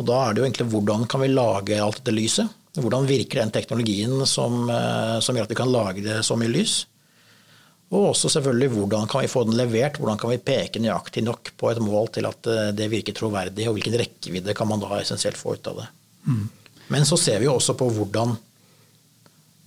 Og 0.00 0.08
da 0.08 0.22
er 0.24 0.32
det 0.32 0.40
jo 0.40 0.46
egentlig 0.48 0.70
hvordan 0.72 1.04
kan 1.10 1.22
vi 1.22 1.28
lage 1.30 1.78
alt 1.78 2.00
dette 2.00 2.14
lyset? 2.16 2.58
Hvordan 2.72 3.04
virker 3.04 3.42
den 3.42 3.52
teknologien 3.52 4.14
som, 4.26 4.64
eh, 4.72 5.18
som 5.20 5.36
gjør 5.36 5.44
at 5.44 5.52
vi 5.52 5.60
kan 5.60 5.72
lage 5.72 6.04
det 6.06 6.22
så 6.24 6.38
mye 6.40 6.50
lys? 6.50 6.86
Og 7.92 8.14
også 8.14 8.30
selvfølgelig 8.32 8.70
hvordan 8.72 9.10
kan 9.12 9.20
vi 9.20 9.28
få 9.28 9.44
den 9.44 9.58
levert, 9.58 9.98
hvordan 10.00 10.16
kan 10.18 10.32
vi 10.32 10.40
peke 10.40 10.80
nøyaktig 10.80 11.26
nok 11.26 11.52
på 11.60 11.70
et 11.70 11.82
mål 11.84 12.08
til 12.14 12.24
at 12.30 12.48
eh, 12.48 12.70
det 12.72 12.88
virker 12.88 13.12
troverdig, 13.12 13.68
og 13.68 13.76
hvilken 13.76 13.98
rekkevidde 14.00 14.56
kan 14.56 14.70
man 14.70 14.80
da 14.80 14.96
essensielt 14.96 15.36
få 15.36 15.58
ut 15.58 15.68
av 15.68 15.82
det. 15.82 15.90
Mm. 16.24 16.46
Men 16.96 17.04
så 17.04 17.20
ser 17.20 17.42
vi 17.42 17.50
jo 17.50 17.58
også 17.58 17.76
på 17.76 17.90
hvordan 17.92 18.32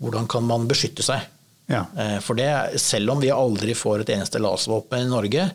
hvordan 0.01 0.27
kan 0.27 0.45
man 0.47 0.67
beskytte 0.69 1.05
seg? 1.05 1.23
Ja. 1.71 1.86
Eh, 1.97 2.19
for 2.19 2.38
det, 2.38 2.79
selv 2.81 3.15
om 3.15 3.21
vi 3.23 3.31
aldri 3.34 3.75
får 3.77 4.03
et 4.03 4.13
eneste 4.15 4.41
laservåpen 4.41 5.05
i 5.05 5.10
Norge, 5.10 5.47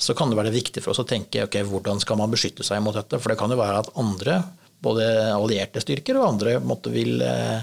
så 0.00 0.16
kan 0.16 0.30
det 0.30 0.38
være 0.38 0.54
viktig 0.54 0.80
for 0.80 0.94
oss 0.94 1.02
å 1.02 1.08
tenke 1.08 1.44
ok, 1.44 1.60
hvordan 1.68 2.00
skal 2.00 2.20
man 2.20 2.32
beskytte 2.32 2.64
seg 2.64 2.80
mot 2.84 2.96
dette. 2.96 3.20
For 3.20 3.32
det 3.32 3.40
kan 3.40 3.52
jo 3.52 3.60
være 3.60 3.82
at 3.82 3.92
andre, 4.00 4.40
både 4.80 5.04
allierte 5.34 5.82
styrker 5.84 6.16
og 6.20 6.28
andre, 6.30 6.56
måtte 6.64 6.92
vil, 6.94 7.20
eh, 7.20 7.60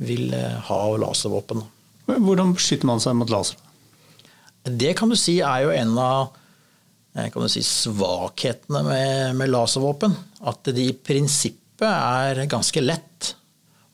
vil 0.00 0.32
eh, 0.36 0.56
ha 0.70 0.80
laservåpen. 1.02 1.66
Hvordan 2.10 2.56
beskytter 2.56 2.88
man 2.88 3.02
seg 3.02 3.18
mot 3.18 3.30
laser? 3.30 3.60
Det 4.64 4.94
kan 4.96 5.12
du 5.12 5.16
si 5.16 5.38
er 5.44 5.66
jo 5.66 5.74
en 5.74 5.96
av 6.00 6.36
kan 7.10 7.42
du 7.42 7.50
si, 7.50 7.58
svakhetene 7.66 8.84
med, 8.86 9.36
med 9.36 9.50
laservåpen. 9.50 10.12
At 10.46 10.68
det 10.70 10.84
i 10.84 10.92
prinsippet 10.94 11.88
er 11.88 12.44
ganske 12.48 12.82
lett 12.84 13.09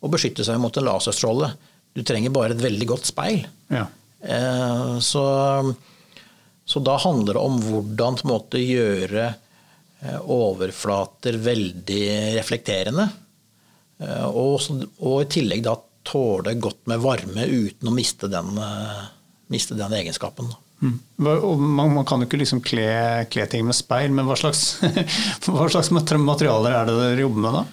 å 0.06 0.12
beskytte 0.12 0.46
seg 0.46 0.60
mot 0.62 0.76
en 0.78 0.86
laserstråle. 0.86 1.50
Du 1.96 2.02
trenger 2.06 2.34
bare 2.34 2.54
et 2.54 2.62
veldig 2.62 2.88
godt 2.90 3.08
speil. 3.08 3.44
Ja. 3.72 3.86
Eh, 4.20 4.98
så, 4.98 5.24
så, 6.64 6.80
da 6.80 6.96
handler 7.00 7.36
det 7.36 7.42
om 7.42 7.60
hvordan 7.62 8.18
på 8.18 8.26
en 8.26 8.32
måte, 8.32 8.62
gjøre 8.62 9.26
eh, 9.28 10.18
overflater 10.22 11.38
veldig 11.42 12.04
reflekterende. 12.36 13.08
Eh, 14.02 14.26
og, 14.26 14.60
og, 14.98 15.22
i 15.22 15.30
tillegg 15.38 15.64
da 15.66 15.76
tåle 16.06 16.54
godt 16.62 16.84
med 16.90 17.02
varme 17.02 17.48
uten 17.48 17.90
å 17.90 17.94
miste 17.94 18.30
den, 18.30 18.60
miste 19.50 19.74
den 19.74 19.96
egenskapen. 19.96 20.52
Mm. 20.84 20.98
Man, 21.16 21.94
man, 21.96 22.04
kan 22.06 22.20
jo 22.20 22.28
ikke 22.28 22.38
liksom 22.38 22.60
kle, 22.62 23.24
kle, 23.32 23.46
ting 23.50 23.64
med 23.66 23.74
speil, 23.74 24.12
men 24.14 24.28
hva 24.28 24.36
slags, 24.38 24.76
hva 25.48 25.66
slags 25.72 25.90
materialer 25.90 26.76
er 26.76 26.86
det 26.86 26.96
dere 27.00 27.24
jobber 27.24 27.42
med 27.42 27.58
da? 27.58 27.64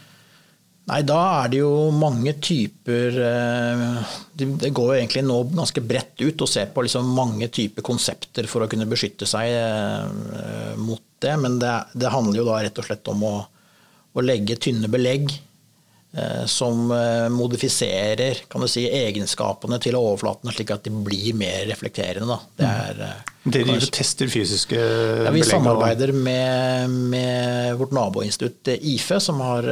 Nei, 0.84 1.00
da 1.08 1.18
er 1.40 1.52
det 1.54 1.62
jo 1.62 1.92
mange 1.96 2.34
typer 2.44 3.16
eh, 3.24 4.16
Det 4.36 4.72
går 4.76 4.90
jo 4.90 4.98
egentlig 4.98 5.22
nå 5.24 5.38
ganske 5.54 5.80
bredt 5.80 6.20
ut 6.20 6.44
å 6.44 6.50
se 6.50 6.66
på 6.68 6.84
liksom 6.84 7.14
mange 7.16 7.48
typer 7.56 7.86
konsepter 7.88 8.50
for 8.52 8.66
å 8.66 8.68
kunne 8.72 8.90
beskytte 8.92 9.28
seg 9.30 9.54
eh, 9.56 10.76
mot 10.76 11.04
det. 11.24 11.38
Men 11.40 11.56
det, 11.62 11.72
det 11.96 12.12
handler 12.12 12.42
jo 12.42 12.48
da 12.50 12.60
rett 12.66 12.84
og 12.84 12.90
slett 12.90 13.12
om 13.14 13.24
å, 13.30 13.34
å 14.12 14.26
legge 14.26 14.60
tynne 14.60 14.92
belegg 14.92 15.32
som 16.46 16.92
eh, 16.92 17.30
modifiserer 17.34 18.44
kan 18.48 18.62
du 18.62 18.68
si, 18.70 18.84
egenskapene 18.86 19.80
til 19.82 19.96
overflatene, 19.98 20.54
slik 20.54 20.74
at 20.76 20.86
de 20.86 20.92
blir 20.94 21.34
mer 21.38 21.64
reflekterende. 21.72 22.38
Det 22.60 22.68
er, 22.68 23.00
eh, 23.08 23.32
Dere 23.44 23.66
kanskje, 23.72 23.90
tester 23.98 24.30
fysiske 24.30 24.78
ja, 24.78 25.32
Vi 25.34 25.42
samarbeider 25.48 26.14
med, 26.14 26.94
med, 27.14 27.74
vårt 27.80 27.96
naboinstitutt 27.98 28.76
IFE, 28.78 29.18
som 29.20 29.42
har 29.44 29.68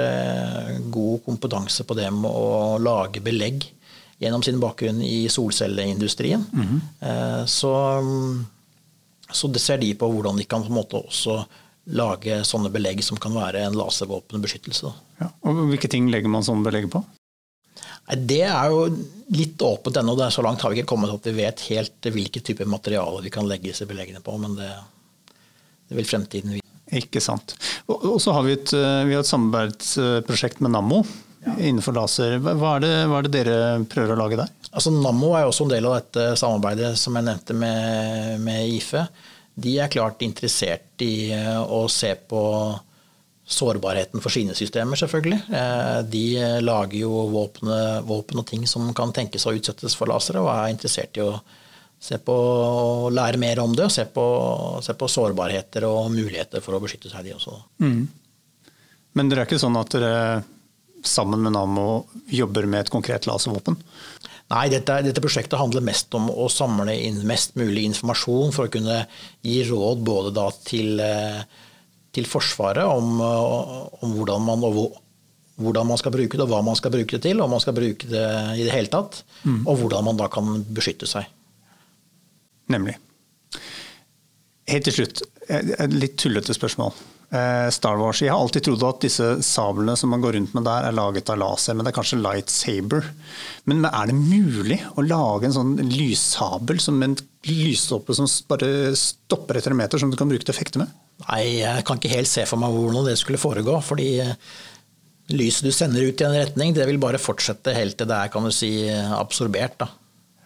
god 0.91 1.21
kompetanse 1.27 1.86
på 1.88 1.95
det 1.95 2.10
med 2.12 2.27
å 2.27 2.82
lage 2.82 3.21
belegg 3.23 3.69
gjennom 4.21 4.43
sin 4.43 4.60
bakgrunn 4.62 4.99
i 5.06 5.30
solcelleindustrien. 5.30 6.43
Mm 6.51 6.67
-hmm. 6.67 7.45
så, 7.45 7.73
så 9.32 9.47
det 9.47 9.62
ser 9.62 9.77
de 9.77 9.93
på 9.95 10.10
hvordan 10.10 10.38
de 10.38 10.43
kan 10.43 10.62
på 10.62 10.67
en 10.67 10.80
måte 10.82 10.97
også 10.97 11.45
lage 11.89 12.41
sånne 12.46 12.70
belegg 12.74 13.02
som 13.04 13.17
kan 13.17 13.34
være 13.36 13.63
en 13.65 13.78
laservåpenbeskyttelse. 13.78 14.91
Ja, 15.22 15.32
og 15.41 15.65
Hvilke 15.72 15.89
ting 15.91 16.12
legger 16.13 16.32
man 16.32 16.46
sånne 16.46 16.65
belegg 16.67 16.89
på? 16.94 17.02
Det 18.12 18.44
er 18.44 18.72
jo 18.74 18.86
litt 19.32 19.62
åpent 19.63 19.98
ennå. 20.02 20.15
Så 20.30 20.44
langt 20.44 20.62
har 20.62 20.72
vi 20.72 20.82
ikke 20.82 20.91
kommet 20.94 21.13
at 21.13 21.28
vi 21.30 21.38
vet 21.38 21.63
helt 21.70 22.10
hvilke 22.12 22.41
typer 22.44 22.70
materialer 22.70 23.24
vi 23.24 23.32
kan 23.34 23.48
legge 23.48 23.70
disse 23.70 23.88
beleggene 23.88 24.22
på. 24.24 24.36
Men 24.41 24.58
det, 24.60 24.70
det 25.89 25.98
vil 26.00 26.10
fremtiden 26.10 26.58
vise. 26.58 26.67
Ikke 26.91 27.22
sant. 27.24 27.56
Og, 27.88 28.17
så 28.20 28.34
har 28.36 28.44
vi 28.44 28.58
et, 28.58 28.74
eh, 28.76 29.04
vi 29.08 29.15
har 29.15 29.24
et 29.24 29.30
samarbeidsprosjekt 29.30 30.60
med 30.60 30.74
Nammo 30.76 31.06
ja. 31.46 31.54
innenfor 31.56 31.96
laser. 31.96 32.36
Hva 32.44 32.76
er, 32.76 32.84
det, 32.84 32.96
hva 33.08 33.22
er, 33.22 33.28
det, 33.30 33.36
dere 33.38 33.60
prøver 33.91 34.17
å 34.17 34.20
lage 34.26 34.41
der? 34.41 34.52
Altså 34.72 34.91
Nammo 34.91 35.32
er 35.38 35.48
også 35.48 35.70
en 35.70 35.72
del 35.72 35.88
av 35.88 36.02
dette 36.02 36.34
samarbeidet 36.41 36.91
som 37.00 37.15
jeg 37.15 37.30
nevnte 37.30 37.56
med, 37.56 38.41
med 38.44 38.76
IFE 38.76 39.06
de 39.55 39.75
er 39.83 39.91
klart 39.91 40.23
interessert 40.25 41.03
i 41.03 41.31
eh, 41.35 41.59
å 41.59 41.83
se 41.91 42.13
på 42.15 42.43
sårbarheten 43.51 44.23
for 44.23 44.31
sine 44.31 44.55
systemer, 44.55 44.99
selvfølgelig. 44.99 45.41
Eh, 45.51 45.97
de 46.07 46.25
lager 46.63 47.01
jo 47.01 47.25
våpen, 47.33 47.73
våpen 48.07 48.39
og 48.43 48.47
ting 48.47 48.63
som 48.69 48.93
kan 48.95 49.11
tenkes 49.15 49.47
å 49.47 49.55
utsettes 49.57 49.97
for 49.97 50.11
lasere, 50.11 50.43
og 50.43 50.53
er 50.53 50.71
interessert 50.71 51.19
i 51.19 51.25
å 51.25 51.33
se 52.01 52.17
på, 52.17 52.35
lære 53.13 53.37
mer 53.37 53.59
om 53.61 53.75
det 53.77 53.85
og 53.85 53.93
se 53.93 54.07
på, 54.09 54.23
se 54.81 54.95
på 54.97 55.09
sårbarheter 55.11 55.85
og 55.85 56.09
muligheter 56.13 56.63
for 56.63 56.73
å 56.77 56.81
beskytte 56.81 57.11
seg, 57.11 57.27
de 57.27 57.35
også. 57.35 57.59
Mm. 57.83 58.01
Men 59.13 59.29
det 59.29 59.37
er 59.37 59.45
ikke 59.45 59.61
sånn 59.61 59.77
at 59.77 59.93
dere 59.93 60.15
sammen 61.03 61.41
med 61.41 61.53
Nammo 61.53 62.05
jobber 62.29 62.65
med 62.65 62.85
et 62.85 62.89
konkret 62.93 63.27
laservåpen? 63.29 63.77
Nei, 64.51 64.67
dette, 64.71 64.97
dette, 65.05 65.23
prosjektet 65.23 65.59
handler 65.59 65.83
mest 65.85 66.11
om 66.17 66.27
å 66.27 66.49
samle 66.51 66.91
inn 67.07 67.21
mest 67.27 67.55
mulig 67.59 67.85
informasjon 67.87 68.51
for 68.55 68.67
å 68.67 68.73
kunne 68.73 68.97
gi 69.47 69.61
råd 69.69 70.01
både 70.03 70.47
til, 70.67 70.99
eh, 70.99 71.39
til, 72.11 72.27
Forsvaret 72.27 72.83
om, 72.83 73.21
om 73.21 74.17
hvordan, 74.17 74.43
man, 74.43 74.65
hvordan, 75.55 75.87
man, 75.87 76.01
skal 76.01 76.15
bruke 76.17 76.35
det, 76.35 76.43
og 76.43 76.51
hva 76.51 76.59
man 76.67 76.75
skal 76.79 76.91
bruke 76.91 77.15
det 77.15 77.23
til, 77.29 77.39
om 77.39 77.53
man 77.53 77.63
skal 77.63 77.77
bruke 77.77 78.09
det 78.11 78.25
i 78.59 78.65
det 78.67 78.75
hele 78.75 78.91
tatt, 78.91 79.21
mm. 79.45 79.63
og 79.63 79.85
hvordan 79.85 80.09
man 80.09 80.19
da 80.19 80.27
kan 80.33 80.65
beskytte 80.67 81.07
seg. 81.07 81.31
Nemlig. 82.71 82.97
Helt 84.71 84.87
til 84.87 84.99
slutt, 84.99 85.23
et 85.47 85.95
litt 85.95 86.19
tullete 86.19 86.55
spørsmål. 86.55 86.91
Eh, 87.32 87.70
Star 87.72 87.96
Wars. 87.96 88.20
Jeg 88.20 88.34
har 88.34 88.41
alltid 88.44 88.65
trodd 88.65 88.82
at 88.84 89.04
disse 89.06 89.26
sablene 89.48 89.94
som 89.96 90.12
man 90.12 90.20
går 90.24 90.34
rundt 90.36 90.56
med 90.58 90.65
der, 90.67 90.84
er 90.89 90.96
laget 90.98 91.30
av 91.32 91.38
laser, 91.39 91.78
men 91.78 91.88
det 91.88 91.94
er 91.94 91.96
kanskje 91.96 92.20
lightsaber. 92.20 93.08
Men 93.72 93.86
er 93.88 94.10
det 94.10 94.17
mulig 94.17 94.82
å 95.00 95.06
lage 95.06 95.48
en 95.48 95.56
sånn 95.56 95.78
lyssabel 95.94 96.82
som 96.84 97.00
en 97.06 97.15
lysstoppe 97.48 98.17
som 98.17 98.28
bare 98.52 98.91
stopper 99.00 99.62
etter 99.62 99.72
en 99.72 99.80
meter, 99.80 100.02
som 100.02 100.12
du 100.12 100.20
kan 100.20 100.28
bruke 100.28 100.44
til 100.44 100.52
å 100.52 100.60
fekte 100.60 100.84
med? 100.84 100.91
Nei, 101.30 101.62
jeg 101.62 101.88
kan 101.88 102.02
ikke 102.02 102.12
helt 102.12 102.32
se 102.34 102.44
for 102.50 102.60
meg 102.60 102.76
hvordan 102.76 103.08
det 103.08 103.15
skulle 103.22 103.39
foregå. 103.39 103.80
fordi 103.80 104.10
eh, 104.26 104.36
lyset 105.32 105.70
du 105.70 105.72
sender 105.72 106.04
ut 106.04 106.20
i 106.20 106.28
en 106.28 106.36
retning, 106.36 106.76
det 106.76 106.89
vil 106.89 107.00
bare 107.00 107.22
fortsette 107.22 107.78
helt 107.78 107.96
til 107.96 108.12
det 108.12 108.20
er 108.20 108.36
kan 108.36 108.44
du 108.44 108.52
si, 108.52 108.74
absorbert. 108.91 109.80
Da. 109.80 109.88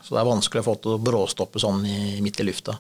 Så 0.06 0.14
det 0.14 0.22
er 0.22 0.30
vanskelig 0.30 0.62
å 0.62 0.70
få 0.70 0.78
til 0.84 1.00
å 1.00 1.02
bråstoppe 1.02 1.66
sånn 1.66 1.82
midt 2.22 2.46
i 2.46 2.46
lufta. 2.46 2.78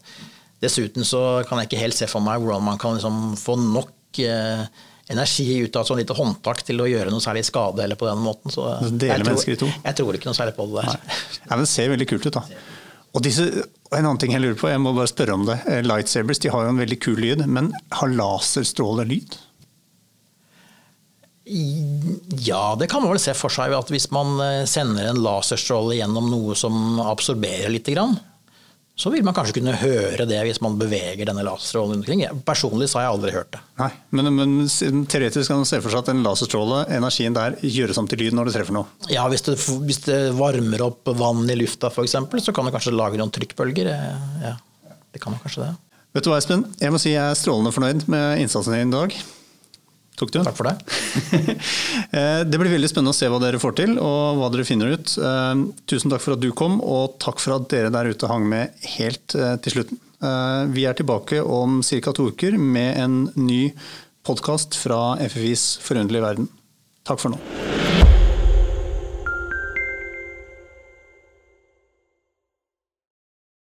Dessuten 0.64 1.06
så 1.08 1.22
kan 1.48 1.60
jeg 1.62 1.70
ikke 1.70 1.84
helt 1.84 1.98
se 1.98 2.08
for 2.10 2.24
meg 2.24 2.42
hvordan 2.42 2.64
man 2.64 2.80
kan 2.82 2.96
liksom 2.96 3.36
få 3.40 3.58
nok 3.60 4.22
eh, 4.24 4.64
energi 5.12 5.48
ut 5.62 5.76
av 5.76 5.84
et 5.84 5.90
sånt 5.92 6.02
lite 6.02 6.18
håndtak 6.18 6.64
til 6.66 6.82
å 6.82 6.88
gjøre 6.90 7.12
noe 7.14 7.24
særlig 7.24 7.46
skade 7.46 7.84
eller 7.84 8.00
på 8.00 8.08
den 8.10 8.24
måten. 8.24 8.54
Så 8.54 8.66
jeg 8.82 9.22
tror, 9.22 9.70
jeg 9.84 9.98
tror, 10.00 10.18
ikke 10.18 10.32
noe 10.32 10.38
særlig 10.38 10.56
på 10.58 10.66
det 10.72 10.82
der. 10.82 10.98
Ja, 11.44 11.52
men 11.54 11.66
det 11.66 11.72
ser 11.74 11.92
veldig 11.94 12.10
kult 12.10 12.26
ut, 12.30 12.40
da. 12.40 12.46
Og 13.16 13.24
disse, 13.24 13.46
en 13.96 14.02
annen 14.02 14.20
ting 14.20 14.34
jeg 14.34 14.44
lurer 14.44 14.58
på, 14.60 14.68
jeg 14.72 14.82
må 14.84 14.92
bare 14.96 15.12
spørre 15.12 15.36
om 15.38 15.46
det. 15.48 15.60
Eh, 15.72 15.84
lightsabers 15.86 16.42
de 16.44 16.52
har 16.52 16.66
jo 16.66 16.74
en 16.74 16.82
veldig 16.82 17.00
kul 17.04 17.20
lyd, 17.22 17.46
men 17.48 17.70
har 17.96 18.12
laserstråler 18.12 19.08
lyd? 19.08 19.38
Ja, 21.46 22.74
det 22.80 22.90
kan 22.90 23.04
man 23.04 23.14
vel 23.14 23.22
se 23.22 23.36
for 23.38 23.54
seg. 23.54 23.76
at 23.78 23.92
Hvis 23.94 24.10
man 24.12 24.34
eh, 24.42 24.64
sender 24.68 25.12
en 25.12 25.22
laserstråle 25.24 26.00
gjennom 26.00 26.32
noe 26.34 26.58
som 26.58 27.00
absorberer 27.06 27.72
litt, 27.72 27.92
så 28.96 29.12
vil 29.12 29.26
man 29.28 29.36
kanskje 29.36 29.58
kunne 29.58 29.74
høre 29.76 30.24
det 30.30 30.38
hvis 30.48 30.62
man 30.64 30.78
beveger 30.80 31.28
denne 31.28 31.44
laserstrålen 31.44 31.98
rundt 31.98 32.06
omkring. 32.06 32.44
Personlig 32.48 32.88
så 32.88 33.02
har 33.02 33.08
jeg 33.08 33.16
aldri 33.18 33.34
hørt 33.36 33.50
det. 33.52 33.60
Nei, 33.82 33.90
Men, 34.16 34.30
men 34.38 35.06
teoretisk 35.12 35.52
kan 35.52 35.60
man 35.60 35.68
se 35.68 35.82
for 35.84 35.92
seg 35.92 36.06
at 36.06 36.12
en 36.14 36.24
laserstråle, 36.24 36.86
energien 36.96 37.36
der, 37.36 37.58
gjøres 37.60 38.00
om 38.00 38.08
til 38.08 38.24
lyd 38.24 38.38
når 38.38 38.50
det 38.50 38.56
treffer 38.56 38.78
noe? 38.78 38.88
Ja, 39.12 39.28
hvis 39.32 39.44
det, 39.48 39.58
hvis 39.84 40.00
det 40.08 40.20
varmer 40.40 40.86
opp 40.88 41.12
vann 41.20 41.44
i 41.52 41.60
lufta 41.60 41.92
f.eks., 41.92 42.16
så 42.48 42.56
kan 42.56 42.70
det 42.70 42.76
kanskje 42.78 42.96
lage 42.96 43.20
noen 43.20 43.36
trykkbølger. 43.36 43.92
Ja, 44.46 44.56
det 45.12 45.24
kan 45.24 45.36
man 45.36 45.44
kanskje 45.44 45.68
det. 45.68 45.74
Vet 46.16 46.24
du 46.24 46.32
hva, 46.32 46.40
Espen? 46.40 46.64
Jeg 46.80 46.96
må 46.96 47.00
si 47.02 47.12
jeg 47.12 47.20
er 47.20 47.36
strålende 47.36 47.76
fornøyd 47.76 48.08
med 48.08 48.46
innsatsen 48.46 48.78
din 48.78 48.88
i 48.88 48.96
dag. 48.96 49.18
Tok 50.16 50.32
du? 50.32 50.40
Takk 50.44 50.58
for 50.58 50.70
det. 50.72 50.76
Eh, 52.16 52.42
det 52.48 52.60
blir 52.60 52.72
veldig 52.72 52.88
spennende 52.88 53.12
å 53.12 53.18
se 53.18 53.28
hva 53.28 53.40
dere 53.42 53.60
får 53.60 53.74
til, 53.76 53.96
og 54.00 54.38
hva 54.40 54.48
dere 54.54 54.64
finner 54.68 54.94
ut. 54.96 55.16
Eh, 55.20 55.64
tusen 55.90 56.12
takk 56.14 56.24
for 56.24 56.36
at 56.36 56.44
du 56.44 56.48
kom, 56.56 56.78
og 56.80 57.18
takk 57.24 57.42
for 57.44 57.58
at 57.58 57.68
dere 57.74 57.92
der 57.92 58.08
ute 58.08 58.30
hang 58.30 58.46
med 58.48 58.72
helt 58.96 59.36
eh, 59.36 59.56
til 59.66 59.80
slutten. 59.80 60.02
Vi 60.72 60.86
er 60.88 60.96
tilbake 60.98 61.42
om 61.44 61.82
ca. 61.86 62.14
to 62.16 62.30
uker 62.32 62.56
med 62.58 62.98
en 62.98 63.18
ny 63.36 63.76
podkast 64.26 64.80
fra 64.80 65.20
FFIs 65.28 65.76
forunderlige 65.84 66.26
verden. 66.26 66.50
Takk 67.06 67.22
for 67.22 67.36
nå. 67.36 67.85